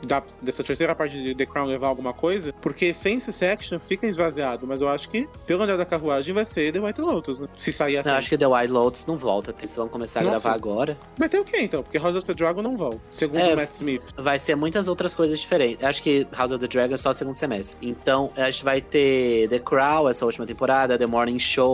da- 0.04 0.24
dessa 0.42 0.64
terceira 0.64 0.94
parte 0.94 1.22
de 1.22 1.34
The 1.36 1.46
Crown 1.46 1.66
levar 1.68 1.88
alguma 1.88 2.14
coisa, 2.14 2.54
porque 2.62 2.94
sem 2.94 3.20
Section 3.20 3.80
fica 3.80 4.06
esvaziado, 4.08 4.66
mas 4.68 4.82
eu 4.82 4.90
acho 4.90 5.10
que, 5.10 5.28
pelo 5.46 5.64
andar 5.64 5.78
da 5.78 5.86
carruagem, 5.86 6.34
vai 6.34 6.46
ser 6.46 6.72
The 6.74 6.80
White 6.80 7.02
Lotus, 7.02 7.40
né? 7.40 7.48
Se 7.56 7.72
sair 7.72 7.98
a 7.98 8.04
Não, 8.04 8.14
acho 8.16 8.30
que 8.30 8.38
The 8.38 8.48
Wild 8.48 8.72
Lotus 8.72 9.06
não 9.06 9.18
volta. 9.18 9.54
Eles 9.58 9.76
vão 9.76 9.88
começar 9.88 10.20
a 10.22 10.24
Nossa. 10.24 10.44
gravar 10.44 10.56
agora. 10.56 10.98
Vai 11.18 11.30
ter 11.30 11.40
o 11.40 11.44
quê, 11.46 11.58
então? 11.62 11.84
Porque 11.84 11.98
House 11.98 12.16
of 12.16 12.26
the 12.26 12.34
Dragon 12.34 12.62
não 12.62 12.76
volta, 12.76 13.00
segundo 13.12 13.40
É, 13.40 13.56
Matt 13.56 13.72
Smith. 13.74 14.04
Vai 14.18 14.40
ser 14.40 14.56
muitas 14.56 14.88
outras 14.88 15.16
coisas 15.16 15.40
diferentes. 15.40 15.84
Acho 15.84 16.02
que 16.04 16.28
House 16.36 16.52
of 16.52 16.60
the 16.60 16.68
Dragon 16.68 16.94
é 16.96 16.98
só 16.98 17.12
o 17.12 17.14
segundo 17.14 17.36
semestre. 17.36 17.78
Então, 17.82 18.32
a 18.36 18.50
gente 18.50 18.64
vai 18.64 18.82
ter 18.82 19.48
The 19.50 19.60
Crown, 19.60 20.10
essa 20.10 20.26
última 20.26 20.46
temporada, 20.46 20.98
The 20.98 21.06
Morning 21.06 21.40
Show, 21.40 21.67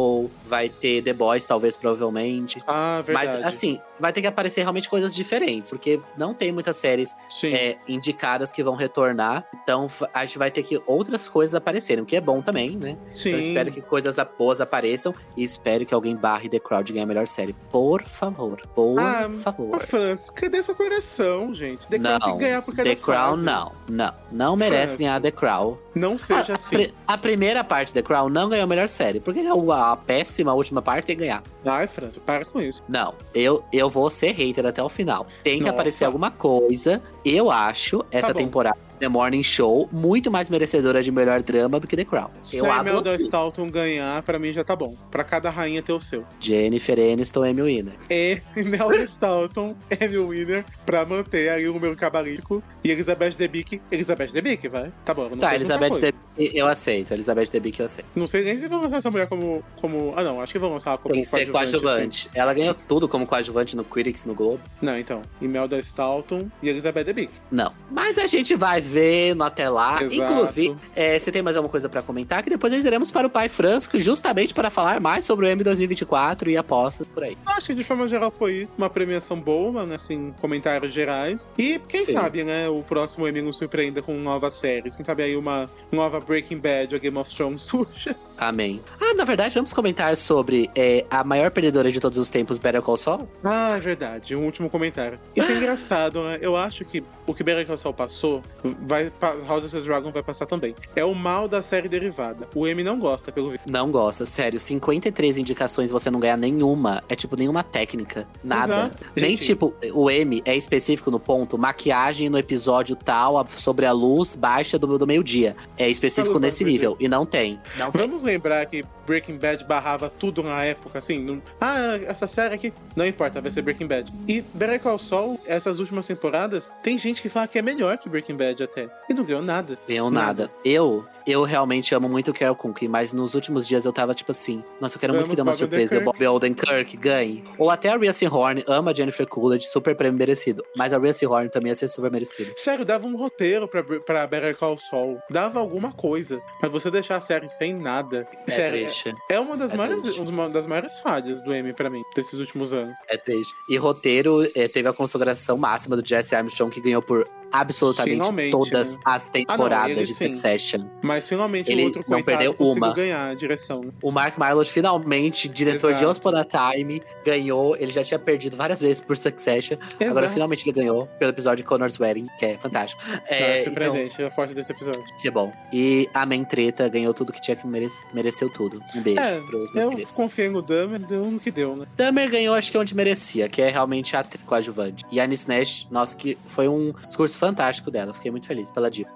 vai 0.45 0.69
ter 0.69 1.01
The 1.01 1.13
Boys, 1.13 1.45
talvez, 1.45 1.75
provavelmente. 1.75 2.59
Ah, 2.67 3.01
verdade. 3.03 3.27
Mas, 3.41 3.45
assim, 3.45 3.81
vai 4.03 4.11
ter 4.11 4.19
que 4.21 4.27
aparecer 4.27 4.61
realmente 4.61 4.89
coisas 4.89 5.15
diferentes, 5.15 5.71
porque 5.71 5.97
não 6.17 6.33
tem 6.33 6.51
muitas 6.51 6.75
séries 6.75 7.15
é, 7.45 7.77
indicadas 7.87 8.51
que 8.51 8.61
vão 8.61 8.75
retornar. 8.75 9.47
Então, 9.63 9.87
a 10.13 10.25
gente 10.25 10.37
vai 10.37 10.51
ter 10.51 10.61
que 10.63 10.81
outras 10.85 11.29
coisas 11.29 11.55
aparecerem, 11.55 12.03
o 12.03 12.05
que 12.05 12.17
é 12.17 12.21
bom 12.21 12.41
também, 12.41 12.75
né? 12.75 12.97
Sim. 13.13 13.29
Então, 13.29 13.39
eu 13.41 13.47
espero 13.47 13.71
que 13.71 13.81
coisas 13.81 14.17
boas 14.37 14.59
apareçam 14.59 15.15
e 15.37 15.43
espero 15.43 15.85
que 15.85 15.93
alguém 15.93 16.15
barre 16.17 16.49
The 16.49 16.59
Crown 16.59 16.83
de 16.83 16.91
ganhar 16.91 17.05
a 17.05 17.07
melhor 17.07 17.27
série. 17.27 17.53
Por 17.71 18.03
favor. 18.03 18.59
Por 18.75 18.99
Ah, 18.99 19.29
favor. 19.41 19.79
França, 19.81 20.31
cadê 20.33 20.57
essa 20.57 20.73
coração, 20.73 21.53
gente? 21.53 21.87
The 21.87 21.97
Crown 21.97 22.11
Não, 22.13 22.19
tem 22.19 22.33
que 22.33 22.39
ganhar 22.39 22.61
por 22.61 22.75
cada 22.75 22.89
The 22.89 22.95
Crown 22.97 23.37
não. 23.37 23.71
Não. 23.89 24.13
Não 24.29 24.55
merece 24.57 24.83
França. 24.83 24.97
ganhar 24.97 25.21
The 25.21 25.31
Crown. 25.31 25.77
Não 25.95 26.19
seja 26.19 26.51
a, 26.51 26.55
a 26.55 26.55
assim. 26.55 26.75
pri- 26.75 26.93
a 27.07 27.17
primeira 27.17 27.63
parte 27.63 27.93
The 27.93 28.01
Crown 28.01 28.27
não 28.27 28.49
ganhou 28.49 28.65
a 28.65 28.67
melhor 28.67 28.89
série. 28.89 29.19
Por 29.21 29.33
que 29.33 29.39
a, 29.47 29.91
a 29.91 29.95
péssima 29.95 30.53
última 30.53 30.81
parte 30.81 31.05
tem 31.05 31.15
que 31.15 31.21
ganhar? 31.21 31.41
Ai, 31.65 31.87
França, 31.87 32.19
para 32.19 32.45
com 32.45 32.61
isso. 32.61 32.81
Não, 32.87 33.13
eu, 33.33 33.63
eu 33.71 33.89
vou 33.89 34.09
ser 34.09 34.31
hater 34.31 34.65
até 34.65 34.83
o 34.83 34.89
final. 34.89 35.25
Tem 35.43 35.55
que 35.57 35.61
Nossa. 35.61 35.73
aparecer 35.73 36.05
alguma 36.05 36.29
coisa. 36.31 37.01
Eu 37.23 37.49
acho 37.49 38.03
essa 38.11 38.27
Tá 38.27 38.33
temporada 38.33 38.77
The 39.03 39.09
Morning 39.09 39.43
Show 39.43 39.89
muito 39.91 40.31
mais 40.31 40.49
merecedora 40.49 41.03
de 41.03 41.11
melhor 41.11 41.43
drama 41.43 41.77
do 41.77 41.85
que 41.85 41.97
The 41.97 42.05
Crown. 42.05 42.29
Se 42.41 42.59
eu 42.59 42.71
a 42.71 42.79
Imelda 42.79 43.13
Staunton 43.17 43.67
ganhar, 43.67 44.23
pra 44.23 44.39
mim 44.39 44.53
já 44.53 44.63
tá 44.63 44.77
bom. 44.77 44.95
Pra 45.11 45.25
cada 45.25 45.49
rainha 45.49 45.81
ter 45.81 45.91
o 45.91 45.99
seu. 45.99 46.23
Jennifer 46.39 46.97
Aniston, 46.97 47.43
Amy 47.43 47.61
Winner. 47.61 47.93
E 48.09 48.41
Imelda 48.55 49.03
Staunton, 49.03 49.75
Emmy 49.91 50.17
Winner, 50.17 50.65
pra 50.85 51.05
manter 51.05 51.49
aí 51.49 51.67
o 51.67 51.73
número 51.73 51.97
cabalístico. 51.97 52.63
E 52.81 52.91
Elizabeth 52.91 53.31
Debicki, 53.31 53.81
Elizabeth 53.91 54.31
Debicki, 54.31 54.69
vai. 54.69 54.89
Tá 55.03 55.13
bom, 55.13 55.27
não 55.29 55.37
Tá, 55.37 55.53
Elizabeth. 55.53 55.99
Debicki 55.99 56.23
eu 56.37 56.67
aceito. 56.67 57.13
Elizabeth 57.13 57.49
Debicki 57.51 57.79
eu 57.81 57.85
aceito. 57.85 58.07
Não 58.15 58.25
sei 58.25 58.43
nem 58.43 58.57
se 58.57 58.67
vão 58.67 58.81
lançar 58.81 58.97
essa 58.97 59.11
mulher 59.11 59.27
como, 59.27 59.63
como... 59.79 60.13
Ah, 60.15 60.23
não, 60.23 60.41
acho 60.41 60.53
que 60.53 60.59
vão 60.59 60.71
lançar 60.71 60.91
ela 60.91 60.97
como 60.97 61.13
Tem 61.13 61.23
ser 61.23 61.49
coadjuvante. 61.49 62.29
Ela 62.33 62.53
ganhou 62.53 62.73
tudo 62.73 63.07
como 63.07 63.25
coadjuvante 63.27 63.75
no 63.75 63.83
Critics, 63.83 64.25
no 64.25 64.33
Globo. 64.33 64.61
Não, 64.81 64.97
então. 64.97 65.21
Imelda 65.41 65.77
Staunton 65.79 66.49
e 66.61 66.69
Elizabeth 66.69 67.03
Debicki. 67.03 67.39
Não. 67.51 67.71
Mas 67.91 68.17
a 68.17 68.27
gente 68.27 68.55
vai 68.55 68.81
ver 68.81 68.92
no 69.35 69.43
até 69.43 69.69
lá. 69.69 70.01
Exato. 70.01 70.31
Inclusive, 70.31 70.77
é, 70.95 71.17
você 71.17 71.31
tem 71.31 71.41
mais 71.41 71.55
alguma 71.55 71.71
coisa 71.71 71.89
pra 71.89 72.01
comentar? 72.01 72.43
Que 72.43 72.49
depois 72.49 72.71
nós 72.73 72.85
iremos 72.85 73.11
para 73.11 73.27
o 73.27 73.29
Pai 73.29 73.49
Francisco, 73.49 73.99
justamente 73.99 74.53
para 74.53 74.69
falar 74.69 74.99
mais 74.99 75.25
sobre 75.25 75.45
o 75.45 75.49
M 75.49 75.63
2024 75.63 76.49
e 76.49 76.57
apostas 76.57 77.07
por 77.07 77.23
aí. 77.23 77.37
Acho 77.45 77.67
que 77.67 77.75
de 77.75 77.83
forma 77.83 78.07
geral 78.07 78.31
foi 78.31 78.53
isso. 78.63 78.71
Uma 78.77 78.89
premiação 78.89 79.39
boa, 79.39 79.85
né? 79.85 79.95
Assim, 79.95 80.33
comentários 80.39 80.91
gerais. 80.93 81.47
E 81.57 81.79
quem 81.87 82.05
Sim. 82.05 82.13
sabe, 82.13 82.43
né? 82.43 82.69
O 82.69 82.81
próximo 82.81 83.27
Emmy 83.27 83.41
nos 83.41 83.57
surpreenda 83.57 84.01
com 84.01 84.13
novas 84.17 84.53
séries. 84.53 84.95
Quem 84.95 85.05
sabe 85.05 85.23
aí 85.23 85.35
uma 85.35 85.69
nova 85.91 86.19
Breaking 86.19 86.57
Bad 86.57 86.93
ou 86.93 87.01
Game 87.01 87.17
of 87.17 87.33
Thrones 87.33 87.61
surja. 87.73 88.15
Amém. 88.37 88.81
Ah, 88.99 89.13
na 89.13 89.23
verdade, 89.25 89.53
vamos 89.55 89.73
comentar 89.73 90.15
sobre 90.17 90.69
é, 90.75 91.05
a 91.09 91.23
maior 91.23 91.51
perdedora 91.51 91.91
de 91.91 91.99
todos 91.99 92.17
os 92.17 92.29
tempos, 92.29 92.57
Better 92.57 92.81
Call 92.81 92.97
Saul? 92.97 93.27
Ah, 93.43 93.75
é 93.75 93.79
verdade. 93.79 94.35
Um 94.35 94.43
último 94.45 94.69
comentário. 94.69 95.19
Isso 95.35 95.51
é 95.51 95.55
engraçado, 95.57 96.21
né? 96.23 96.39
Eu 96.41 96.55
acho 96.57 96.83
que 96.83 97.03
o 97.25 97.33
que 97.33 97.43
Better 97.43 97.65
Call 97.65 97.77
Saul 97.77 97.93
passou, 97.93 98.41
vai, 98.85 99.11
House 99.47 99.65
of 99.65 99.75
the 99.75 99.81
Dragon 99.81 100.11
vai 100.11 100.23
passar 100.23 100.45
também. 100.45 100.75
É 100.95 101.05
o 101.05 101.13
mal 101.13 101.47
da 101.47 101.61
série 101.61 101.87
derivada. 101.87 102.47
O 102.55 102.67
Emmy 102.67 102.83
não 102.83 102.99
gosta, 102.99 103.31
pelo 103.31 103.51
visto. 103.51 103.69
Não 103.69 103.91
gosta, 103.91 104.25
sério. 104.25 104.59
53 104.59 105.37
indicações 105.37 105.91
você 105.91 106.09
não 106.09 106.19
ganha 106.19 106.35
nenhuma. 106.37 107.03
É 107.07 107.15
tipo 107.15 107.35
nenhuma 107.35 107.63
técnica. 107.63 108.27
Nada. 108.43 108.63
Exato. 108.73 109.05
Nem 109.15 109.31
Gente- 109.31 109.45
tipo, 109.45 109.73
o 109.93 110.09
M 110.09 110.41
é 110.45 110.55
específico 110.55 111.11
no 111.11 111.19
ponto, 111.19 111.57
maquiagem 111.57 112.29
no 112.29 112.37
episódio 112.37 112.95
tal, 112.95 113.45
sobre 113.57 113.85
a 113.85 113.91
luz 113.91 114.35
baixa 114.35 114.77
do, 114.79 114.97
do 114.97 115.05
meio-dia. 115.07 115.55
É 115.77 115.89
específico 115.89 116.39
nesse 116.39 116.63
nível. 116.63 116.97
E 116.99 117.07
não 117.07 117.25
tem. 117.25 117.59
Não 117.77 117.91
tem. 117.91 118.01
Vamos 118.01 118.22
lembrar 118.23 118.65
que 118.65 118.83
Breaking 119.05 119.37
Bad 119.37 119.63
barrava 119.65 120.09
tudo 120.09 120.41
na 120.43 120.63
época, 120.63 120.99
assim. 120.99 121.19
não- 121.19 121.41
Ah, 121.59 121.97
essa 122.07 122.25
série 122.27 122.55
aqui. 122.55 122.73
Não 122.95 123.05
importa, 123.05 123.41
vai 123.41 123.51
ser 123.51 123.61
Breaking 123.61 123.87
Bad. 123.87 124.11
E 124.27 124.41
Better 124.53 124.79
Call 124.79 124.97
Saul, 124.97 125.39
essas 125.45 125.79
últimas 125.79 126.07
temporadas, 126.07 126.71
tem 126.81 126.97
gente 126.97 127.21
que 127.21 127.29
fala 127.29 127.47
que 127.47 127.59
é 127.59 127.61
melhor 127.61 127.97
que 127.97 128.07
Breaking 128.09 128.35
Bad 128.37 128.63
até. 128.63 128.87
E 129.09 129.13
não 129.13 129.23
ganhou 129.23 129.41
nada. 129.41 129.77
Ganhou 129.87 130.09
nada. 130.09 130.49
Eu, 130.65 131.05
eu 131.25 131.43
realmente 131.43 131.93
amo 131.95 132.07
muito 132.09 132.31
o 132.31 132.33
Carol 132.33 132.55
Cook, 132.55 132.83
mas 132.83 133.13
nos 133.13 133.33
últimos 133.35 133.67
dias 133.67 133.85
eu 133.85 133.93
tava 133.93 134.13
tipo 134.13 134.31
assim, 134.31 134.63
nossa, 134.79 134.97
eu 134.97 134.99
quero 134.99 135.13
muito 135.13 135.25
Vamos 135.27 135.29
que 135.31 135.35
dê 135.35 135.41
uma 135.41 135.51
Bob 135.51 135.57
surpresa 135.59 135.97
o. 135.99 136.03
Bob 136.03 136.27
Odenkirk 136.27 136.97
ganhe. 136.97 137.43
Ou 137.57 137.69
até 137.69 137.89
a 137.89 137.97
Rhea 137.97 138.13
Horn 138.31 138.63
ama 138.67 138.91
a 138.91 138.93
Jennifer 138.93 139.27
Coolidge, 139.27 139.67
super 139.67 139.95
prêmio 139.95 140.17
merecido. 140.17 140.63
Mas 140.75 140.93
a 140.93 140.97
Rhea 140.99 141.13
Horn 141.27 141.49
também 141.49 141.69
ia 141.69 141.75
ser 141.75 141.87
super 141.87 142.11
merecido. 142.11 142.53
Sério, 142.57 142.85
dava 142.85 143.07
um 143.07 143.15
roteiro 143.15 143.67
pra, 143.67 143.83
pra 143.83 144.27
Better 144.27 144.55
Call 144.55 144.77
Saul. 144.77 145.17
Dava 145.29 145.59
alguma 145.59 145.91
coisa. 145.91 146.41
Mas 146.61 146.71
você 146.71 146.89
deixar 146.91 147.17
a 147.17 147.21
série 147.21 147.49
sem 147.49 147.73
nada. 147.73 148.25
É 148.47 148.51
Sério, 148.51 148.79
triste. 148.85 149.13
é 149.29 149.39
uma 149.39 149.55
das, 149.57 149.71
É 149.73 149.77
maiores, 149.77 150.03
triste. 150.03 150.19
uma 150.21 150.49
das 150.49 150.67
maiores 150.67 150.99
falhas 150.99 151.41
do 151.43 151.53
Emmy 151.55 151.73
pra 151.73 151.89
mim, 151.89 152.01
desses 152.15 152.39
últimos 152.39 152.73
anos. 152.73 152.93
É 153.09 153.17
triste. 153.17 153.53
E 153.69 153.77
roteiro 153.77 154.43
eh, 154.55 154.67
teve 154.67 154.87
a 154.87 154.93
consagração 154.93 155.57
máxima 155.57 155.95
do 155.95 156.07
Jesse 156.07 156.35
Armstrong, 156.35 156.73
que 156.73 156.81
ganhou 156.81 157.01
por 157.01 157.27
absolutamente 157.51 158.15
Finalmente, 158.17 158.51
todas 158.51 158.97
né? 158.97 159.03
as 159.05 159.29
temporadas 159.29 159.89
ele 159.95 160.05
de 160.05 160.13
sim. 160.13 160.33
Succession. 160.33 160.87
Mas 161.13 161.29
finalmente 161.29 161.71
Ele 161.71 161.83
o 161.83 161.85
outro 161.85 161.99
não 162.01 162.05
coitado 162.21 162.25
perdeu 162.25 162.53
conseguiu 162.53 162.83
uma. 162.83 162.93
ganhar 162.95 163.29
a 163.31 163.33
direção. 163.33 163.81
né? 163.81 163.91
O 164.01 164.11
Mark 164.11 164.37
Marlott 164.37 164.71
finalmente, 164.71 165.47
diretor 165.47 165.93
de 165.93 166.03
Exato. 166.03 166.09
Once 166.09 166.19
Upon 166.19 166.35
a 166.35 166.73
Time, 166.73 167.01
ganhou. 167.25 167.75
Ele 167.77 167.91
já 167.91 168.03
tinha 168.03 168.17
perdido 168.19 168.57
várias 168.57 168.81
vezes 168.81 168.99
por 169.01 169.15
Succession. 169.15 169.77
Agora 169.99 170.05
Exato. 170.25 170.29
finalmente 170.33 170.63
ele 170.67 170.71
ganhou 170.79 171.07
pelo 171.19 171.31
episódio 171.31 171.63
de 171.63 171.69
Connor's 171.69 171.99
Wedding, 171.99 172.25
que 172.39 172.45
é 172.45 172.57
fantástico. 172.57 173.01
É, 173.27 173.35
É, 173.35 173.51
então, 173.53 173.63
surpreendente 173.65 174.23
a 174.23 174.31
força 174.31 174.53
desse 174.55 174.71
episódio. 174.71 175.03
que 175.21 175.27
é 175.27 175.31
bom. 175.31 175.53
E 175.71 176.09
a 176.13 176.25
Men 176.25 176.43
Treta 176.45 176.87
ganhou 176.89 177.13
tudo 177.13 177.31
que 177.31 177.41
tinha 177.41 177.55
que 177.55 177.65
merece, 177.67 178.05
mereceu 178.13 178.49
tudo. 178.49 178.79
Um 178.95 179.01
beijo 179.01 179.19
É, 179.19 179.39
pros 179.41 179.71
meus 179.73 179.83
Eu 179.85 179.89
queridos. 179.91 180.15
confiei 180.15 180.49
no 180.49 180.61
Dahmer, 180.61 180.99
deu 180.99 181.23
no 181.25 181.39
que 181.39 181.51
deu, 181.51 181.75
né? 181.75 181.85
Dahmer 181.95 182.29
ganhou, 182.29 182.55
acho 182.55 182.71
que 182.71 182.77
onde 182.77 182.95
merecia, 182.95 183.47
que 183.47 183.61
é 183.61 183.69
realmente 183.69 184.15
a 184.15 184.19
atriz 184.21 184.43
coadjuvante. 184.43 185.03
E 185.11 185.19
a 185.19 185.23
Anis 185.23 185.45
Nash, 185.45 185.87
nossa, 185.91 186.15
que 186.15 186.37
foi 186.47 186.67
um 186.67 186.93
discurso 187.07 187.37
fantástico 187.37 187.91
dela. 187.91 188.13
Fiquei 188.13 188.31
muito 188.31 188.47
feliz 188.47 188.71
pela 188.71 188.89
diva. 188.89 189.09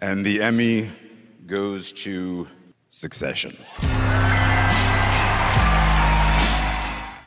And 0.00 0.22
the 0.22 0.48
Emmy 0.48 0.90
goes 1.48 1.92
to 1.94 2.46
Succession. 2.90 3.56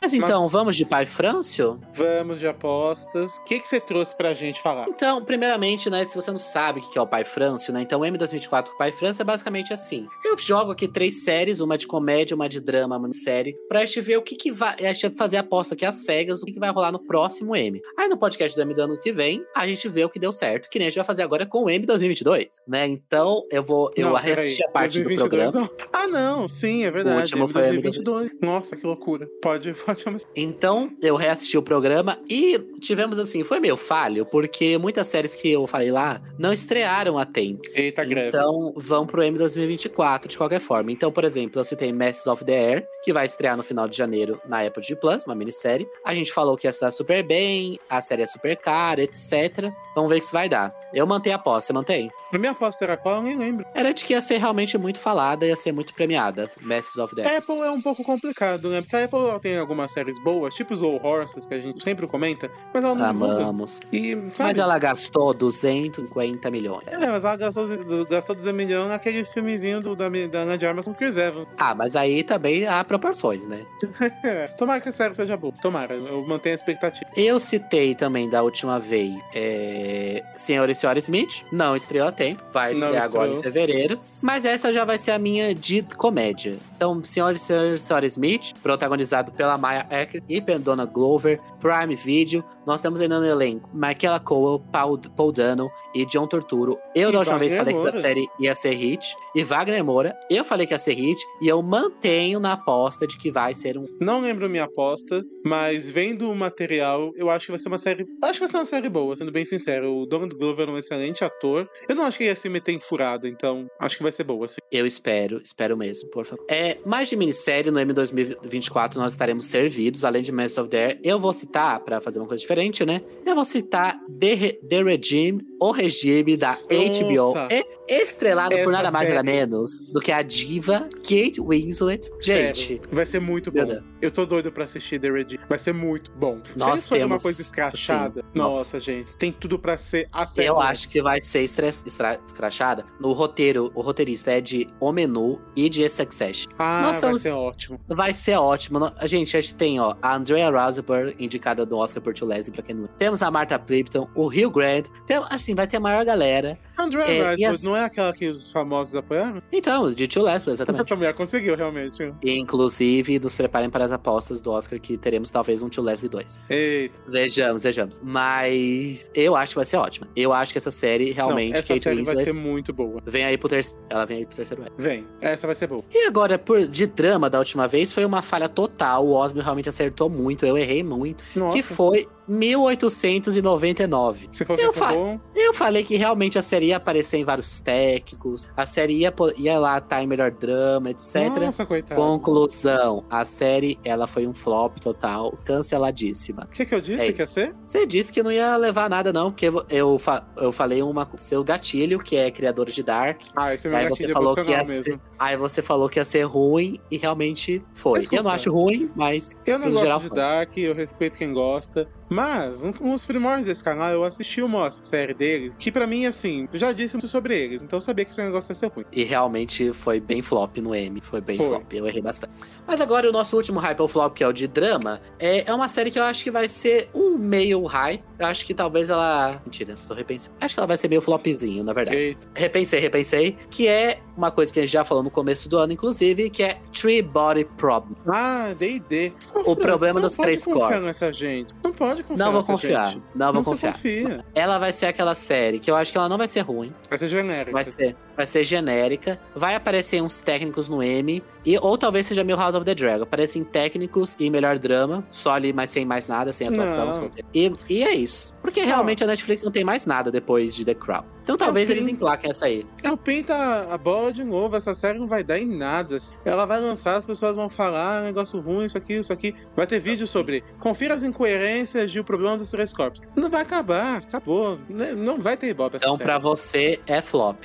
Mas 0.02 0.12
então, 0.12 0.42
Mas- 0.42 0.52
vamos 0.52 0.76
de 0.76 0.84
Pai 0.84 1.06
Frâncio? 1.06 1.78
Vamos 1.94 2.40
de 2.40 2.46
apostas. 2.46 3.36
O 3.38 3.44
que, 3.44 3.60
que 3.60 3.68
você 3.68 3.78
trouxe 3.80 4.16
pra 4.16 4.34
gente 4.34 4.60
falar? 4.60 4.86
Então, 4.88 5.24
primeiramente, 5.24 5.88
né, 5.88 6.04
se 6.04 6.14
você 6.16 6.30
não 6.30 6.38
sabe 6.38 6.80
o 6.80 6.82
que 6.90 6.98
é 6.98 7.02
o 7.02 7.06
Pai 7.06 7.22
Frâncio, 7.24 7.72
né, 7.72 7.82
então 7.82 8.00
o 8.00 8.04
M2024 8.04 8.68
com 8.70 8.74
o 8.74 8.78
Pai 8.78 8.90
Frâncio 8.90 9.22
é 9.22 9.24
basicamente 9.24 9.72
assim. 9.72 10.06
Eu 10.24 10.36
jogo 10.36 10.72
aqui 10.72 10.88
três 10.88 11.22
séries, 11.24 11.60
uma 11.60 11.78
de 11.78 11.86
comédia, 11.86 12.34
uma 12.34 12.48
de 12.48 12.60
drama, 12.60 12.96
uma 12.98 13.08
de 13.08 13.16
série, 13.16 13.54
pra 13.68 13.84
gente 13.84 14.00
ver 14.00 14.16
o 14.16 14.22
que 14.22 14.34
que 14.34 14.50
vai, 14.50 14.74
a 14.80 14.92
gente 14.92 15.10
fazer 15.16 15.36
a 15.36 15.40
aposta 15.40 15.74
aqui 15.74 15.84
às 15.86 15.96
cegas, 15.96 16.40
do 16.40 16.46
que 16.46 16.52
que 16.52 16.60
vai 16.60 16.70
rolar 16.70 16.90
no 16.90 16.98
próximo 17.06 17.54
M. 17.54 17.80
Aí 17.96 18.08
no 18.08 18.16
podcast 18.18 18.56
do 18.56 18.62
M 18.62 18.74
do 18.74 18.82
ano 18.82 18.98
que 19.00 19.12
vem, 19.12 19.44
a 19.54 19.66
gente 19.66 19.88
vê 19.88 20.04
o 20.04 20.10
que 20.10 20.18
deu 20.18 20.32
certo, 20.32 20.68
que 20.68 20.78
nem 20.78 20.88
a 20.88 20.90
gente 20.90 20.96
vai 20.98 21.04
fazer 21.04 21.22
agora 21.22 21.46
com 21.46 21.64
o 21.64 21.70
M 21.70 21.86
2022, 21.86 22.48
né, 22.66 22.86
então 22.88 23.42
eu 23.50 23.62
vou, 23.62 23.90
eu 23.96 24.08
Não, 24.08 24.14
reassisti 24.16 24.56
peraí, 24.58 24.68
a 24.68 24.72
parte 24.72 24.98
do 25.00 25.04
2022 25.04 25.50
programa. 25.52 25.70
não. 25.91 25.91
Ah, 26.02 26.08
não, 26.08 26.48
sim, 26.48 26.84
é 26.84 26.90
verdade. 26.90 27.16
O 27.16 27.20
último 27.20 27.48
foi 27.48 27.62
2022. 27.62 28.36
Nossa, 28.40 28.74
que 28.74 28.84
loucura. 28.84 29.28
Pode, 29.40 29.72
pode. 29.86 30.04
Então, 30.34 30.90
eu 31.00 31.14
reassisti 31.14 31.56
o 31.56 31.62
programa 31.62 32.18
e 32.28 32.58
tivemos 32.80 33.20
assim, 33.20 33.44
foi 33.44 33.60
meio 33.60 33.76
falho, 33.76 34.26
porque 34.26 34.76
muitas 34.78 35.06
séries 35.06 35.32
que 35.34 35.48
eu 35.48 35.64
falei 35.68 35.92
lá 35.92 36.20
não 36.36 36.52
estrearam 36.52 37.16
a 37.18 37.24
tempo. 37.24 37.62
Eita, 37.72 38.04
greve. 38.04 38.28
Então, 38.28 38.72
vão 38.76 39.06
pro 39.06 39.22
M 39.22 39.38
2024 39.38 40.28
de 40.28 40.36
qualquer 40.36 40.60
forma. 40.60 40.90
Então, 40.90 41.12
por 41.12 41.22
exemplo, 41.22 41.60
eu 41.60 41.64
citei 41.64 41.92
Masters 41.92 42.26
of 42.26 42.44
the 42.44 42.52
Air, 42.52 42.86
que 43.04 43.12
vai 43.12 43.24
estrear 43.24 43.56
no 43.56 43.62
final 43.62 43.86
de 43.86 43.96
janeiro 43.96 44.40
na 44.44 44.60
Apple 44.66 44.82
TV 44.82 45.00
Plus, 45.00 45.24
uma 45.24 45.36
minissérie. 45.36 45.86
A 46.04 46.12
gente 46.14 46.32
falou 46.32 46.56
que 46.56 46.66
ia 46.66 46.70
estar 46.70 46.90
super 46.90 47.22
bem, 47.22 47.78
a 47.88 48.00
série 48.00 48.22
é 48.22 48.26
super 48.26 48.56
cara, 48.56 49.02
etc. 49.02 49.70
Vamos 49.94 50.10
ver 50.10 50.16
o 50.16 50.18
que 50.18 50.24
isso 50.24 50.32
vai 50.32 50.48
dar. 50.48 50.74
Eu 50.92 51.06
mantenho 51.06 51.36
a 51.36 51.38
aposta, 51.38 51.68
você 51.68 51.72
mantém? 51.72 52.10
A 52.32 52.38
minha 52.38 52.52
aposta 52.52 52.84
era 52.84 52.96
qual? 52.96 53.16
Eu 53.16 53.22
nem 53.22 53.36
lembro. 53.36 53.64
Era 53.74 53.92
de 53.92 54.04
que 54.04 54.14
ia 54.14 54.20
ser 54.20 54.38
realmente 54.38 54.76
muito 54.76 54.98
falada, 54.98 55.46
ia 55.46 55.54
ser 55.54 55.72
muito 55.72 55.91
premiada, 55.94 56.50
Masters 56.60 56.98
of 56.98 57.14
the. 57.14 57.36
Apple 57.36 57.60
é 57.60 57.70
um 57.70 57.80
pouco 57.80 58.02
complicado, 58.04 58.68
né? 58.68 58.80
Porque 58.80 58.96
a 58.96 59.04
Apple 59.04 59.18
ela 59.18 59.40
tem 59.40 59.56
algumas 59.58 59.90
séries 59.90 60.18
boas, 60.22 60.54
tipo 60.54 60.74
os 60.74 60.82
Old 60.82 61.04
Horses, 61.04 61.46
que 61.46 61.54
a 61.54 61.60
gente 61.60 61.82
sempre 61.82 62.06
comenta, 62.06 62.50
mas 62.72 62.84
ela 62.84 62.94
não. 62.94 63.06
Amamos. 63.06 63.80
E, 63.92 64.12
sabe? 64.34 64.50
Mas 64.50 64.58
ela 64.58 64.78
gastou 64.78 65.34
250 65.34 66.50
milhões. 66.50 66.86
É, 66.86 67.10
mas 67.10 67.24
ela 67.24 67.36
gastou, 67.36 67.66
gastou 68.08 68.34
200 68.34 68.52
milhões 68.52 68.88
naquele 68.88 69.24
filmezinho 69.24 69.80
do, 69.80 69.94
da, 69.96 70.08
da 70.08 70.38
Ana 70.40 70.58
de 70.58 70.66
Armas 70.66 70.86
com 70.86 70.94
Chris 70.94 71.16
Evans. 71.16 71.46
Ah, 71.58 71.74
mas 71.74 71.96
aí 71.96 72.22
também 72.22 72.66
há 72.66 72.82
proporções, 72.84 73.46
né? 73.46 73.64
É, 74.22 74.46
tomara 74.46 74.80
que 74.80 74.88
a 74.88 74.92
série 74.92 75.14
seja 75.14 75.36
boa. 75.36 75.52
Tomara, 75.60 75.94
eu 75.94 76.24
mantenho 76.26 76.54
a 76.54 76.56
expectativa. 76.56 77.10
Eu 77.16 77.40
citei 77.40 77.94
também 77.94 78.28
da 78.28 78.42
última 78.42 78.78
vez 78.78 79.18
é... 79.34 80.22
Senhor 80.36 80.68
e 80.68 80.74
Senhora 80.74 80.98
Smith. 80.98 81.44
Não 81.50 81.74
estreou 81.74 82.06
a 82.06 82.12
tempo. 82.12 82.42
Vai 82.52 82.72
estrear 82.72 83.02
agora 83.02 83.32
em 83.32 83.42
fevereiro. 83.42 84.00
Mas 84.20 84.44
essa 84.44 84.72
já 84.72 84.84
vai 84.84 84.98
ser 84.98 85.12
a 85.12 85.18
minha 85.18 85.54
de 85.54 85.81
comédia. 85.96 86.56
Então, 86.82 87.04
Senhor 87.04 87.32
e 87.32 87.38
Senhora, 87.38 87.76
Senhora 87.76 88.06
Smith, 88.06 88.54
protagonizado 88.60 89.30
pela 89.30 89.56
Maya 89.56 89.86
Ecker 89.88 90.20
e 90.28 90.42
pela 90.42 90.58
Donna 90.58 90.84
Glover, 90.84 91.40
Prime 91.60 91.94
Video. 91.94 92.44
Nós 92.66 92.82
temos 92.82 93.00
ainda 93.00 93.20
no 93.20 93.24
elenco 93.24 93.70
Michaela 93.72 94.18
Cole, 94.18 94.60
Paul, 94.72 94.98
Paul 94.98 95.30
Dano 95.30 95.70
e 95.94 96.04
John 96.04 96.26
Torturo. 96.26 96.76
Eu, 96.92 97.10
E 97.10 97.12
da 97.12 97.20
última 97.20 97.38
vez, 97.38 97.54
Wagner 97.54 97.72
falei 97.72 97.80
que 97.80 97.88
essa 97.88 97.98
Moura. 97.98 98.14
série 98.14 98.28
ia 98.40 98.54
ser 98.56 98.72
hit. 98.72 99.14
E 99.32 99.44
Wagner 99.44 99.84
Moura. 99.84 100.12
Eu 100.28 100.44
falei 100.44 100.66
que 100.66 100.74
ia 100.74 100.78
ser 100.78 100.94
hit. 100.94 101.24
E 101.40 101.46
eu 101.46 101.62
mantenho 101.62 102.40
na 102.40 102.54
aposta 102.54 103.06
de 103.06 103.16
que 103.16 103.30
vai 103.30 103.54
ser 103.54 103.78
um 103.78 103.86
Não 104.00 104.20
lembro 104.20 104.50
minha 104.50 104.64
aposta, 104.64 105.24
mas 105.46 105.88
vendo 105.88 106.28
o 106.28 106.34
material, 106.34 107.12
eu 107.14 107.30
acho 107.30 107.46
que 107.46 107.52
vai 107.52 107.60
ser 107.60 107.68
uma 107.68 107.78
série. 107.78 108.04
Acho 108.24 108.32
que 108.34 108.40
vai 108.40 108.48
ser 108.48 108.56
uma 108.56 108.66
série 108.66 108.88
boa, 108.88 109.14
sendo 109.14 109.30
bem 109.30 109.44
sincero. 109.44 109.98
O 109.98 110.04
Donald 110.04 110.34
Glover 110.34 110.68
é 110.68 110.72
um 110.72 110.78
excelente 110.78 111.22
ator. 111.22 111.68
Eu 111.88 111.94
não 111.94 112.02
acho 112.02 112.18
que 112.18 112.24
ia 112.24 112.34
se 112.34 112.48
meter 112.48 112.72
em 112.72 112.80
furada, 112.80 113.28
então 113.28 113.68
acho 113.78 113.96
que 113.96 114.02
vai 114.02 114.10
ser 114.10 114.24
boa, 114.24 114.46
assim. 114.46 114.60
Eu 114.72 114.84
espero, 114.84 115.40
espero 115.44 115.76
mesmo, 115.76 116.10
por 116.10 116.26
favor. 116.26 116.44
É, 116.48 116.71
mais 116.84 117.08
de 117.08 117.16
minissérie 117.16 117.70
no 117.70 117.78
M 117.78 117.92
2024 117.92 118.98
nós 119.00 119.12
estaremos 119.12 119.46
servidos, 119.46 120.04
além 120.04 120.22
de 120.22 120.32
Master 120.32 120.62
of 120.64 120.70
the 120.70 120.84
Air. 120.86 121.00
Eu 121.02 121.18
vou 121.18 121.32
citar, 121.32 121.80
pra 121.80 122.00
fazer 122.00 122.18
uma 122.18 122.26
coisa 122.28 122.40
diferente, 122.40 122.84
né? 122.84 123.00
Eu 123.24 123.34
vou 123.34 123.44
citar 123.44 123.98
The, 124.18 124.34
Re- 124.34 124.52
The 124.68 124.82
Regime, 124.82 125.42
o 125.68 125.72
regime 125.72 126.36
da 126.36 126.52
HBO. 126.54 127.14
Nossa. 127.34 127.48
É 127.50 127.62
estrelado 128.02 128.54
Essa 128.54 128.64
por 128.64 128.72
nada 128.72 128.90
mais 128.90 129.08
nada 129.08 129.22
menos 129.22 129.80
do 129.92 130.00
que 130.00 130.10
a 130.12 130.22
diva 130.22 130.88
Kate 131.02 131.40
Winslet. 131.40 132.08
Gente, 132.20 132.66
Sério, 132.78 132.82
vai 132.90 133.04
ser 133.04 133.20
muito 133.20 133.50
bom. 133.50 133.64
Deus. 133.66 133.82
Eu 134.00 134.10
tô 134.10 134.24
doido 134.24 134.50
pra 134.50 134.64
assistir 134.64 134.98
The 135.00 135.10
Red. 135.10 135.26
Vai 135.48 135.58
ser 135.58 135.72
muito 135.74 136.10
bom. 136.12 136.38
Se 136.44 136.58
Nós 136.58 136.68
eles 136.68 136.88
forem 136.88 137.04
uma 137.04 137.18
coisa 137.20 137.40
escrachada, 137.40 138.20
sim, 138.22 138.26
nossa, 138.34 138.56
nossa. 138.58 138.80
gente, 138.80 139.12
tem 139.18 139.30
tudo 139.32 139.58
pra 139.58 139.76
ser 139.76 140.08
a 140.12 140.26
série. 140.26 140.48
eu 140.48 140.58
acho 140.60 140.88
que 140.88 141.02
vai 141.02 141.20
ser 141.20 141.42
estres- 141.42 141.82
estra- 141.86 142.18
escrachada. 142.26 142.84
No 143.00 143.12
roteiro, 143.12 143.70
o 143.74 143.80
roteirista 143.80 144.30
é 144.32 144.40
de 144.40 144.68
O 144.80 144.90
Menu 144.92 145.40
e 145.54 145.68
de 145.68 145.88
Succession. 145.88 146.50
Ah, 146.58 146.80
Nós 146.82 146.90
vai 146.92 146.94
estamos- 146.96 147.22
ser 147.22 147.32
ótimo. 147.32 147.80
Vai 147.88 148.14
ser 148.14 148.36
ótimo. 148.36 148.80
Gente, 149.04 149.36
a 149.36 149.40
gente 149.40 149.54
tem, 149.54 149.78
ó, 149.80 149.94
a 150.00 150.16
Andrea 150.16 150.50
Riseborough, 150.50 151.14
indicada 151.18 151.66
do 151.66 151.76
Oscar 151.76 152.02
por 152.02 152.14
Leslie, 152.22 152.52
pra 152.52 152.62
quem 152.62 152.74
não. 152.74 152.86
Temos 152.98 153.22
a 153.22 153.30
Martha 153.30 153.58
Plimpton, 153.58 154.08
o 154.14 154.26
Hugh 154.26 154.50
Grant. 154.50 154.86
Tem, 155.06 155.20
assim, 155.30 155.51
vai 155.54 155.66
ter 155.66 155.76
a 155.76 155.80
maior 155.80 156.04
galera. 156.04 156.56
Andrea 156.78 157.04
É, 157.04 157.30
Riseborough 157.30 157.54
as- 157.54 157.62
não 157.62 157.76
é 157.76 157.84
aquela 157.84 158.12
que 158.12 158.26
os 158.26 158.50
famosos 158.50 158.94
apoiaram? 158.96 159.42
Então, 159.52 159.92
de 159.92 160.06
Tio 160.06 160.22
Leslie, 160.22 160.54
exatamente. 160.54 160.80
Essa 160.82 160.96
mulher 160.96 161.14
conseguiu, 161.14 161.54
realmente. 161.54 162.12
E, 162.24 162.38
inclusive, 162.38 163.18
nos 163.18 163.34
preparem 163.34 163.68
para 163.70 163.84
as 163.84 163.92
apostas 163.92 164.40
do 164.40 164.50
Oscar, 164.50 164.80
que 164.80 164.96
teremos 164.96 165.30
talvez 165.30 165.62
um 165.62 165.68
Tio 165.68 165.82
Leslie 165.82 166.08
2. 166.08 166.40
Eita. 166.48 166.98
Vejamos, 167.08 167.62
vejamos. 167.62 168.00
Mas 168.02 169.10
eu 169.14 169.36
acho 169.36 169.52
que 169.52 169.56
vai 169.56 169.64
ser 169.64 169.76
ótima. 169.76 170.08
Eu 170.16 170.32
acho 170.32 170.52
que 170.52 170.58
essa 170.58 170.70
série, 170.70 171.10
realmente, 171.12 171.52
não, 171.52 171.58
essa 171.58 171.68
Kate 171.74 171.82
série 171.84 171.96
Winslet, 171.96 172.16
vai 172.16 172.24
ser 172.24 172.32
muito 172.32 172.72
boa. 172.72 173.00
vem 173.04 173.24
aí 173.24 173.36
pro 173.36 173.48
terceiro. 173.48 173.80
Ela 173.90 174.04
vem 174.06 174.18
aí 174.18 174.26
pro 174.26 174.36
terceiro 174.36 174.62
ano. 174.62 174.72
Vem, 174.78 175.06
essa 175.20 175.46
vai 175.46 175.54
ser 175.54 175.66
boa. 175.66 175.82
E 175.92 176.06
agora, 176.06 176.38
por 176.38 176.66
de 176.66 176.86
drama 176.86 177.28
da 177.28 177.38
última 177.38 177.66
vez, 177.68 177.92
foi 177.92 178.04
uma 178.04 178.22
falha 178.22 178.48
total. 178.48 179.06
O 179.06 179.12
Osmo 179.12 179.40
realmente 179.40 179.68
acertou 179.68 180.08
muito, 180.08 180.46
eu 180.46 180.56
errei 180.56 180.82
muito. 180.82 181.22
Nossa, 181.36 181.56
Que 181.56 181.62
foi 181.62 182.06
1899. 182.32 184.28
você 184.32 184.44
falou 184.44 184.60
que 184.60 184.66
Eu 184.66 184.72
ser 184.72 184.78
fa- 184.78 184.92
bom? 184.92 185.20
Eu 185.34 185.54
falei 185.54 185.82
que 185.84 185.96
realmente 185.96 186.38
a 186.38 186.42
série 186.42 186.66
ia 186.66 186.76
aparecer 186.76 187.18
em 187.18 187.24
vários 187.24 187.60
técnicos, 187.60 188.46
a 188.56 188.64
série 188.66 188.94
ia, 188.94 189.12
ia 189.36 189.58
lá 189.58 189.78
estar 189.78 190.02
em 190.02 190.06
melhor 190.06 190.30
drama, 190.30 190.90
etc. 190.90 191.28
Nossa, 191.40 191.66
coitado. 191.66 192.00
Conclusão, 192.00 193.04
a 193.10 193.24
série 193.24 193.78
ela 193.84 194.06
foi 194.06 194.26
um 194.26 194.34
flop 194.34 194.78
total, 194.78 195.36
canceladíssima. 195.44 196.44
O 196.44 196.48
que, 196.48 196.64
que 196.64 196.74
eu 196.74 196.80
disse 196.80 197.08
É 197.08 197.12
que 197.12 197.20
ia 197.22 197.26
ser? 197.26 197.54
Você 197.64 197.86
disse 197.86 198.12
que 198.12 198.22
não 198.22 198.30
ia 198.32 198.56
levar 198.56 198.88
nada 198.88 199.12
não, 199.12 199.30
porque 199.30 199.50
eu, 199.70 199.98
fa- 199.98 200.26
eu 200.36 200.52
falei 200.52 200.82
uma 200.82 201.08
seu 201.16 201.42
gatilho, 201.44 201.98
que 201.98 202.16
é 202.16 202.30
criador 202.30 202.66
de 202.66 202.82
Dark. 202.82 203.20
Ah, 203.36 203.54
esse 203.54 203.66
é 203.66 203.70
meu 203.70 203.78
Aí 203.78 203.84
gatilho 203.88 204.08
você 204.08 204.12
falou 204.12 204.34
que 204.34 204.40
ia 204.40 204.54
emocional 204.56 204.64
ser, 204.64 204.90
mesmo. 204.90 205.00
Aí 205.24 205.36
você 205.36 205.62
falou 205.62 205.88
que 205.88 205.98
ia 205.98 206.04
ser 206.04 206.22
ruim 206.22 206.80
e 206.90 206.96
realmente 206.96 207.62
foi. 207.74 207.98
Desculpa. 208.00 208.20
Eu 208.20 208.24
não 208.24 208.30
acho 208.30 208.52
ruim, 208.52 208.90
mas 208.94 209.36
Eu 209.46 209.58
não 209.58 209.70
gosto 209.70 209.82
geral 209.82 209.98
de 210.00 210.08
foi. 210.08 210.16
Dark, 210.16 210.56
eu 210.58 210.74
respeito 210.74 211.18
quem 211.18 211.32
gosta. 211.32 211.88
Mas, 212.08 212.62
um- 212.62 212.74
nos 212.82 213.06
primórdios 213.06 213.46
desse 213.46 213.64
canal, 213.64 213.90
eu 213.90 214.04
assisti 214.04 214.42
uma 214.42 214.70
série 214.70 215.14
dele, 215.14 215.50
que 215.58 215.72
pra 215.72 215.86
mim, 215.86 216.04
assim, 216.04 216.46
já 216.52 216.70
disse 216.70 216.94
muito 216.94 217.08
sobre 217.08 217.34
eles, 217.38 217.62
então 217.62 217.78
eu 217.78 217.80
sabia 217.80 218.04
que 218.04 218.10
esse 218.10 218.20
negócio 218.22 218.50
ia 218.50 218.54
ser 218.54 218.66
ruim. 218.66 218.84
E 218.92 219.02
realmente 219.02 219.72
foi 219.72 219.98
bem 219.98 220.20
flop 220.20 220.58
no 220.58 220.74
M. 220.74 221.00
Foi 221.02 221.22
bem 221.22 221.36
Foi. 221.38 221.46
flop. 221.48 221.72
Eu 221.72 221.86
errei 221.86 222.02
bastante. 222.02 222.32
Mas 222.66 222.82
agora 222.82 223.08
o 223.08 223.12
nosso 223.12 223.34
último 223.34 223.58
hype 223.60 223.80
ou 223.80 223.88
flop, 223.88 224.14
que 224.14 224.22
é 224.22 224.28
o 224.28 224.32
de 224.32 224.46
drama, 224.46 225.00
é, 225.18 225.48
é 225.50 225.54
uma 225.54 225.70
série 225.70 225.90
que 225.90 225.98
eu 225.98 226.04
acho 226.04 226.22
que 226.22 226.30
vai 226.30 226.48
ser 226.48 226.90
um 226.94 227.16
meio 227.16 227.62
hype. 227.64 228.04
Eu 228.18 228.26
acho 228.26 228.44
que 228.44 228.52
talvez 228.52 228.90
ela. 228.90 229.40
Mentira, 229.46 229.74
tô 229.88 229.94
repensando. 229.94 230.36
Acho 230.38 230.54
que 230.54 230.60
ela 230.60 230.66
vai 230.66 230.76
ser 230.76 230.88
meio 230.88 231.00
flopzinho, 231.00 231.64
na 231.64 231.72
verdade. 231.72 231.96
Eita. 231.96 232.28
Repensei, 232.34 232.78
repensei. 232.78 233.36
Que 233.50 233.66
é 233.66 234.00
uma 234.16 234.30
coisa 234.30 234.52
que 234.52 234.60
a 234.60 234.62
gente 234.62 234.72
já 234.72 234.84
falou 234.84 235.02
no 235.02 235.10
começo 235.12 235.48
do 235.48 235.58
ano, 235.58 235.72
inclusive, 235.72 236.28
que 236.30 236.42
é 236.42 236.58
Tree 236.72 237.02
Body 237.02 237.44
Problem. 237.56 237.96
Ah, 238.06 238.52
D&D. 238.58 239.12
O 239.44 239.54
problema 239.54 240.00
dos 240.00 240.12
não 240.12 240.16
pode 240.16 240.22
três 240.28 240.44
confiar 240.44 240.68
corpos. 240.68 240.84
nessa 240.84 241.12
gente. 241.12 241.54
Não 241.64 241.72
pode 241.72 242.02
confiar 242.02 242.24
Não 242.24 242.32
vou 242.32 242.40
nessa 242.40 242.52
confiar. 242.52 242.86
gente. 242.86 243.02
Não 243.14 243.26
vou 243.26 243.34
Não 243.34 243.44
se 243.44 243.50
confiar. 243.50 243.72
confia. 243.72 244.24
Ela 244.34 244.58
vai 244.58 244.72
ser 244.72 244.86
aquela 244.86 245.14
série 245.14 245.58
que 245.58 245.70
eu 245.70 245.76
acho 245.76 245.92
que 245.92 245.98
ela 245.98 246.08
não 246.08 246.18
vai 246.18 246.26
ser 246.28 246.40
ruim. 246.40 246.72
Vai 246.88 246.98
ser 246.98 247.08
genérico. 247.08 247.52
Vai 247.52 247.64
ser, 247.64 247.96
vai 248.16 248.26
ser 248.26 248.44
genérica. 248.44 249.18
Vai 249.34 249.54
aparecer 249.54 250.02
uns 250.02 250.18
técnicos 250.18 250.68
no 250.68 250.82
M. 250.82 251.22
E, 251.44 251.58
ou 251.58 251.76
talvez 251.76 252.06
seja 252.06 252.22
meio 252.22 252.38
House 252.38 252.54
of 252.54 252.64
the 252.64 252.74
Dragon. 252.74 253.02
Aparecem 253.02 253.42
técnicos 253.42 254.14
e 254.18 254.30
melhor 254.30 254.58
drama. 254.58 255.04
Só 255.10 255.32
ali, 255.32 255.52
mas 255.52 255.70
sem 255.70 255.84
mais 255.84 256.06
nada, 256.06 256.32
sem 256.32 256.46
atuação. 256.48 256.86
Não. 257.02 257.10
E, 257.34 257.52
e 257.68 257.82
é 257.82 257.94
isso. 257.94 258.32
Porque 258.40 258.60
realmente 258.60 259.02
a 259.02 259.06
Netflix 259.06 259.42
não 259.42 259.50
tem 259.50 259.64
mais 259.64 259.84
nada 259.86 260.10
depois 260.10 260.54
de 260.54 260.64
The 260.64 260.74
Crown. 260.74 261.04
Então 261.22 261.36
talvez 261.36 261.70
eles 261.70 261.86
emplaquem 261.86 262.30
essa 262.30 262.46
aí. 262.46 262.66
Ela 262.82 262.96
pinta 262.96 263.68
a 263.70 263.78
bola 263.78 264.12
de 264.12 264.24
novo, 264.24 264.56
essa 264.56 264.74
série 264.74 264.98
não 264.98 265.06
vai 265.06 265.22
dar 265.22 265.38
em 265.38 265.46
nada. 265.46 265.96
Ela 266.24 266.44
vai 266.44 266.60
lançar, 266.60 266.96
as 266.96 267.06
pessoas 267.06 267.36
vão 267.36 267.48
falar, 267.48 267.98
ah, 267.98 268.02
negócio 268.02 268.40
ruim, 268.40 268.64
isso 268.64 268.76
aqui, 268.76 268.94
isso 268.94 269.12
aqui. 269.12 269.32
Vai 269.54 269.64
ter 269.66 269.78
vídeo 269.78 270.04
sobre 270.06 270.42
confira 270.58 270.94
as 270.94 271.04
incoerências 271.04 271.92
de 271.92 272.00
O 272.00 272.04
Problema 272.04 272.36
dos 272.36 272.50
Três 272.50 272.72
Corpos. 272.72 273.02
Não 273.14 273.30
vai 273.30 273.42
acabar, 273.42 273.98
acabou. 273.98 274.58
Né, 274.68 274.94
Não 274.94 275.20
vai 275.20 275.36
ter 275.36 275.48
ibope 275.48 275.76
essa 275.76 275.84
Então 275.84 275.96
série. 275.96 276.04
pra 276.04 276.18
você 276.18 276.80
é 276.88 277.00
flop. 277.00 277.36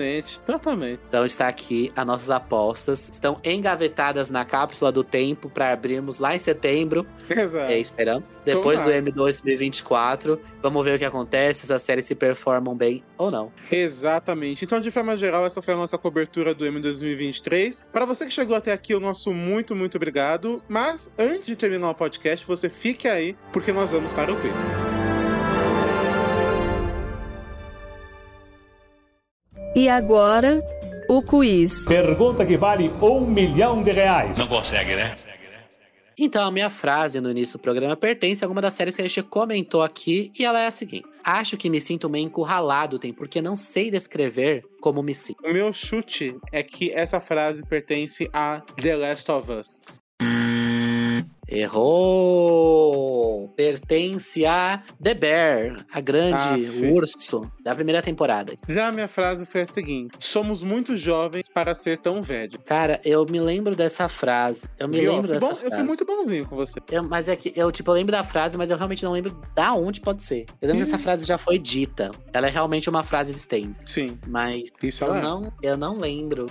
Exatamente, 0.00 0.40
exatamente. 0.42 1.00
Então 1.08 1.24
está 1.24 1.48
aqui 1.48 1.92
as 1.94 2.06
nossas 2.06 2.30
apostas. 2.30 3.10
Estão 3.12 3.38
engavetadas 3.44 4.30
na 4.30 4.44
cápsula 4.44 4.90
do 4.90 5.04
tempo 5.04 5.48
para 5.48 5.72
abrirmos 5.72 6.18
lá 6.18 6.34
em 6.34 6.38
setembro. 6.38 7.06
Exato. 7.28 7.70
É, 7.70 7.78
esperamos. 7.78 8.36
Depois 8.44 8.78
Tomara. 8.78 9.02
do 9.02 9.08
M 9.08 9.12
2024. 9.12 10.40
Vamos 10.62 10.84
ver 10.84 10.96
o 10.96 10.98
que 10.98 11.04
acontece, 11.04 11.66
se 11.66 11.72
as 11.72 11.82
séries 11.82 12.04
se 12.04 12.14
performam 12.14 12.74
bem 12.74 13.04
ou 13.16 13.30
não. 13.30 13.52
Exatamente. 13.70 14.64
Então, 14.64 14.80
de 14.80 14.90
forma 14.90 15.16
geral, 15.16 15.44
essa 15.44 15.60
foi 15.60 15.74
a 15.74 15.76
nossa 15.76 15.98
cobertura 15.98 16.54
do 16.54 16.66
M 16.66 16.80
2023. 16.80 17.86
Para 17.92 18.04
você 18.04 18.24
que 18.26 18.32
chegou 18.32 18.56
até 18.56 18.72
aqui, 18.72 18.94
o 18.94 19.00
nosso 19.00 19.32
muito, 19.32 19.74
muito 19.74 19.96
obrigado. 19.96 20.62
Mas 20.68 21.10
antes 21.18 21.46
de 21.46 21.56
terminar 21.56 21.90
o 21.90 21.94
podcast, 21.94 22.46
você 22.46 22.68
fique 22.68 23.08
aí, 23.08 23.36
porque 23.52 23.72
nós 23.72 23.90
vamos 23.90 24.12
para 24.12 24.32
o 24.32 24.40
quiz. 24.40 24.64
E 29.74 29.88
agora, 29.88 30.64
o 31.08 31.22
quiz. 31.22 31.84
Pergunta 31.84 32.44
que 32.44 32.56
vale 32.56 32.90
um 33.00 33.20
milhão 33.20 33.82
de 33.82 33.92
reais. 33.92 34.36
Não 34.36 34.48
consegue, 34.48 34.96
né? 34.96 35.16
Então, 36.18 36.46
a 36.46 36.50
minha 36.50 36.68
frase 36.68 37.20
no 37.20 37.30
início 37.30 37.56
do 37.56 37.62
programa 37.62 37.96
pertence 37.96 38.44
a 38.44 38.46
alguma 38.46 38.60
das 38.60 38.74
séries 38.74 38.96
que 38.96 39.00
a 39.00 39.08
gente 39.08 39.22
comentou 39.22 39.80
aqui, 39.80 40.32
e 40.38 40.44
ela 40.44 40.60
é 40.60 40.66
a 40.66 40.70
seguinte: 40.70 41.06
Acho 41.24 41.56
que 41.56 41.70
me 41.70 41.80
sinto 41.80 42.10
meio 42.10 42.26
encurralado, 42.26 42.98
tem 42.98 43.12
porque 43.12 43.40
não 43.40 43.56
sei 43.56 43.90
descrever 43.90 44.64
como 44.80 45.02
me 45.02 45.14
sinto. 45.14 45.38
O 45.42 45.52
meu 45.52 45.72
chute 45.72 46.36
é 46.52 46.62
que 46.62 46.90
essa 46.90 47.20
frase 47.20 47.64
pertence 47.64 48.28
a 48.32 48.60
The 48.82 48.96
Last 48.96 49.30
of 49.30 49.52
Us. 49.52 49.70
Errou! 51.50 53.48
Pertence 53.56 54.44
a 54.46 54.82
The 55.02 55.14
Bear, 55.14 55.84
a 55.92 56.00
grande 56.00 56.44
Aff. 56.68 56.86
urso 56.86 57.50
da 57.62 57.74
primeira 57.74 58.00
temporada. 58.00 58.54
Já 58.68 58.88
a 58.88 58.92
minha 58.92 59.08
frase 59.08 59.44
foi 59.44 59.62
a 59.62 59.66
seguinte: 59.66 60.16
Somos 60.20 60.62
muito 60.62 60.96
jovens 60.96 61.48
para 61.48 61.74
ser 61.74 61.98
tão 61.98 62.22
velho. 62.22 62.58
Cara, 62.64 63.00
eu 63.04 63.24
me 63.26 63.40
lembro 63.40 63.74
dessa 63.76 64.08
frase. 64.08 64.62
Eu 64.78 64.88
me 64.88 65.00
Viu? 65.00 65.12
lembro 65.12 65.28
dessa 65.28 65.40
bom- 65.40 65.48
frase. 65.54 65.64
Eu 65.64 65.72
fui 65.72 65.82
muito 65.82 66.04
bonzinho 66.04 66.46
com 66.46 66.56
você. 66.56 66.80
Eu- 66.90 67.02
mas 67.04 67.28
é 67.28 67.36
que 67.36 67.52
eu, 67.56 67.70
tipo, 67.72 67.90
eu 67.90 67.94
lembro 67.94 68.12
da 68.12 68.24
frase, 68.24 68.56
mas 68.56 68.70
eu 68.70 68.76
realmente 68.76 69.02
não 69.04 69.12
lembro 69.12 69.36
da 69.54 69.74
onde 69.74 70.00
pode 70.00 70.22
ser. 70.22 70.46
Eu 70.60 70.68
lembro 70.68 70.84
que 70.84 70.88
essa 70.90 70.98
frase 70.98 71.24
já 71.24 71.36
foi 71.38 71.58
dita. 71.58 72.10
Ela 72.32 72.46
é 72.46 72.50
realmente 72.50 72.88
uma 72.88 73.02
frase 73.02 73.30
existente. 73.32 73.74
Sim, 73.84 74.18
Mas 74.26 74.64
isso 74.82 75.04
eu 75.04 75.14
é. 75.14 75.20
não, 75.22 75.52
eu 75.62 75.76
não 75.76 75.98
lembro 75.98 76.46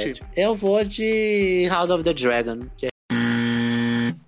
chute. 0.00 0.22
Eu 0.36 0.54
vou 0.54 0.82
de 0.84 1.66
House 1.68 1.90
of 1.90 2.02
the 2.02 2.12
Dragon. 2.12 2.60
que 2.76 2.86
é- 2.86 2.88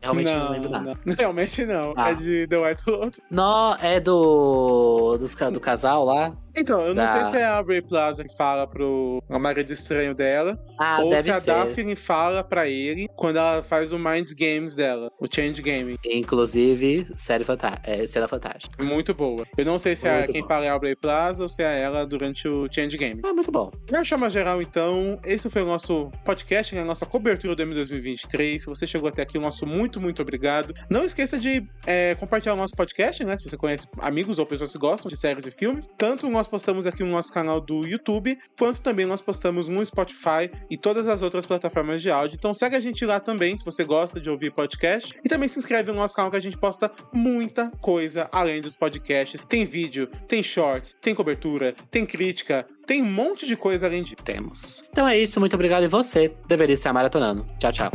Realmente 0.02 0.32
não, 0.32 0.50
lembro 0.50 0.70
nada. 0.70 0.96
não. 1.04 1.14
Realmente 1.18 1.64
não. 1.66 1.92
Ah. 1.96 2.10
É 2.10 2.14
de 2.14 2.46
The 2.46 2.56
White 2.56 2.82
Lotus. 2.86 3.20
Não, 3.30 3.74
é 3.82 4.00
do. 4.00 5.16
dos 5.18 5.34
do 5.34 5.60
casal 5.60 6.04
lá? 6.04 6.32
Então, 6.56 6.82
eu 6.82 6.88
não 6.94 7.04
Da- 7.04 7.08
sei 7.08 7.24
se 7.26 7.36
é 7.36 7.44
a 7.46 7.62
Bray 7.62 7.80
Plaza 7.82 8.24
que 8.24 8.36
fala 8.36 8.66
pro 8.66 9.22
marido 9.28 9.72
estranho 9.72 10.14
dela, 10.14 10.58
Ah, 10.78 11.00
ou 11.02 11.12
se 11.18 11.30
a 11.30 11.40
ser. 11.40 11.46
Daphne 11.46 11.94
fala 11.96 12.42
pra 12.44 12.68
ele 12.68 13.08
quando 13.16 13.36
ela 13.36 13.62
faz 13.62 13.92
o 13.92 13.98
Mind 13.98 14.30
Games 14.36 14.74
dela, 14.74 15.10
o 15.20 15.26
Change 15.32 15.62
Game. 15.62 15.96
Inclusive, 16.04 17.06
série 17.16 17.44
fantástica. 17.44 17.90
É, 17.90 18.06
cena 18.06 18.26
fantástica. 18.28 18.82
Muito 18.84 19.12
boa. 19.14 19.44
Eu 19.56 19.64
não 19.64 19.78
sei 19.78 19.94
se 19.96 20.06
é 20.06 20.18
Muito 20.18 20.32
quem 20.32 20.42
bom. 20.42 20.48
fala 20.48 20.64
é 20.64 20.68
a 20.70 20.78
Bray 20.78 20.96
Plaza 20.96 21.42
ou 21.42 21.48
se 21.48 21.62
é 21.62 21.80
ela 21.80 22.06
durante 22.06 22.46
o 22.48 22.66
Change 22.72 22.96
Game. 22.96 23.20
Ah, 23.24 23.32
muito 23.32 23.50
bom. 23.50 23.70
De 23.86 24.08
forma 24.08 24.30
geral, 24.30 24.60
então, 24.62 25.18
esse 25.24 25.48
foi 25.50 25.62
o 25.62 25.66
nosso 25.66 26.10
podcast, 26.24 26.74
né, 26.74 26.82
a 26.82 26.84
nossa 26.84 27.04
cobertura 27.06 27.54
do 27.54 27.62
M 27.62 27.74
2023. 27.74 28.62
Se 28.62 28.66
você 28.68 28.86
chegou 28.86 29.08
até 29.08 29.22
aqui, 29.22 29.38
o 29.38 29.40
nosso 29.40 29.66
muito, 29.66 30.00
muito 30.00 30.22
obrigado. 30.22 30.74
Não 30.88 31.04
esqueça 31.04 31.38
de 31.38 31.62
é, 31.86 32.14
compartilhar 32.18 32.54
o 32.54 32.56
nosso 32.56 32.74
podcast, 32.74 33.22
né? 33.24 33.36
Se 33.36 33.48
você 33.48 33.56
conhece 33.56 33.88
amigos 33.98 34.38
ou 34.38 34.46
pessoas 34.46 34.72
que 34.72 34.78
gostam 34.78 35.08
de 35.08 35.16
séries 35.16 35.46
e 35.46 35.50
filmes. 35.50 35.92
Tanto 35.98 36.26
nós 36.40 36.46
postamos 36.46 36.86
aqui 36.86 37.04
no 37.04 37.10
nosso 37.10 37.30
canal 37.30 37.60
do 37.60 37.86
YouTube, 37.86 38.38
quanto 38.58 38.80
também 38.80 39.04
nós 39.04 39.20
postamos 39.20 39.68
no 39.68 39.84
Spotify 39.84 40.50
e 40.70 40.76
todas 40.78 41.06
as 41.06 41.20
outras 41.20 41.44
plataformas 41.44 42.00
de 42.00 42.10
áudio. 42.10 42.36
Então 42.38 42.54
segue 42.54 42.74
a 42.74 42.80
gente 42.80 43.04
lá 43.04 43.20
também, 43.20 43.58
se 43.58 43.64
você 43.64 43.84
gosta 43.84 44.18
de 44.18 44.30
ouvir 44.30 44.50
podcast. 44.50 45.14
E 45.22 45.28
também 45.28 45.50
se 45.50 45.58
inscreve 45.58 45.92
no 45.92 45.98
nosso 45.98 46.16
canal 46.16 46.30
que 46.30 46.38
a 46.38 46.40
gente 46.40 46.56
posta 46.56 46.90
muita 47.12 47.70
coisa 47.82 48.26
além 48.32 48.62
dos 48.62 48.74
podcasts. 48.74 49.38
Tem 49.50 49.66
vídeo, 49.66 50.08
tem 50.26 50.42
shorts, 50.42 50.94
tem 51.02 51.14
cobertura, 51.14 51.74
tem 51.90 52.06
crítica, 52.06 52.66
tem 52.86 53.02
um 53.02 53.12
monte 53.12 53.44
de 53.44 53.54
coisa 53.54 53.84
além 53.84 54.02
disso. 54.02 54.16
Temos. 54.24 54.82
Então 54.88 55.06
é 55.06 55.18
isso, 55.18 55.38
muito 55.40 55.52
obrigado. 55.52 55.84
E 55.84 55.88
você 55.88 56.32
deveria 56.48 56.72
estar 56.72 56.90
maratonando. 56.90 57.46
Tchau, 57.58 57.70
tchau. 57.70 57.90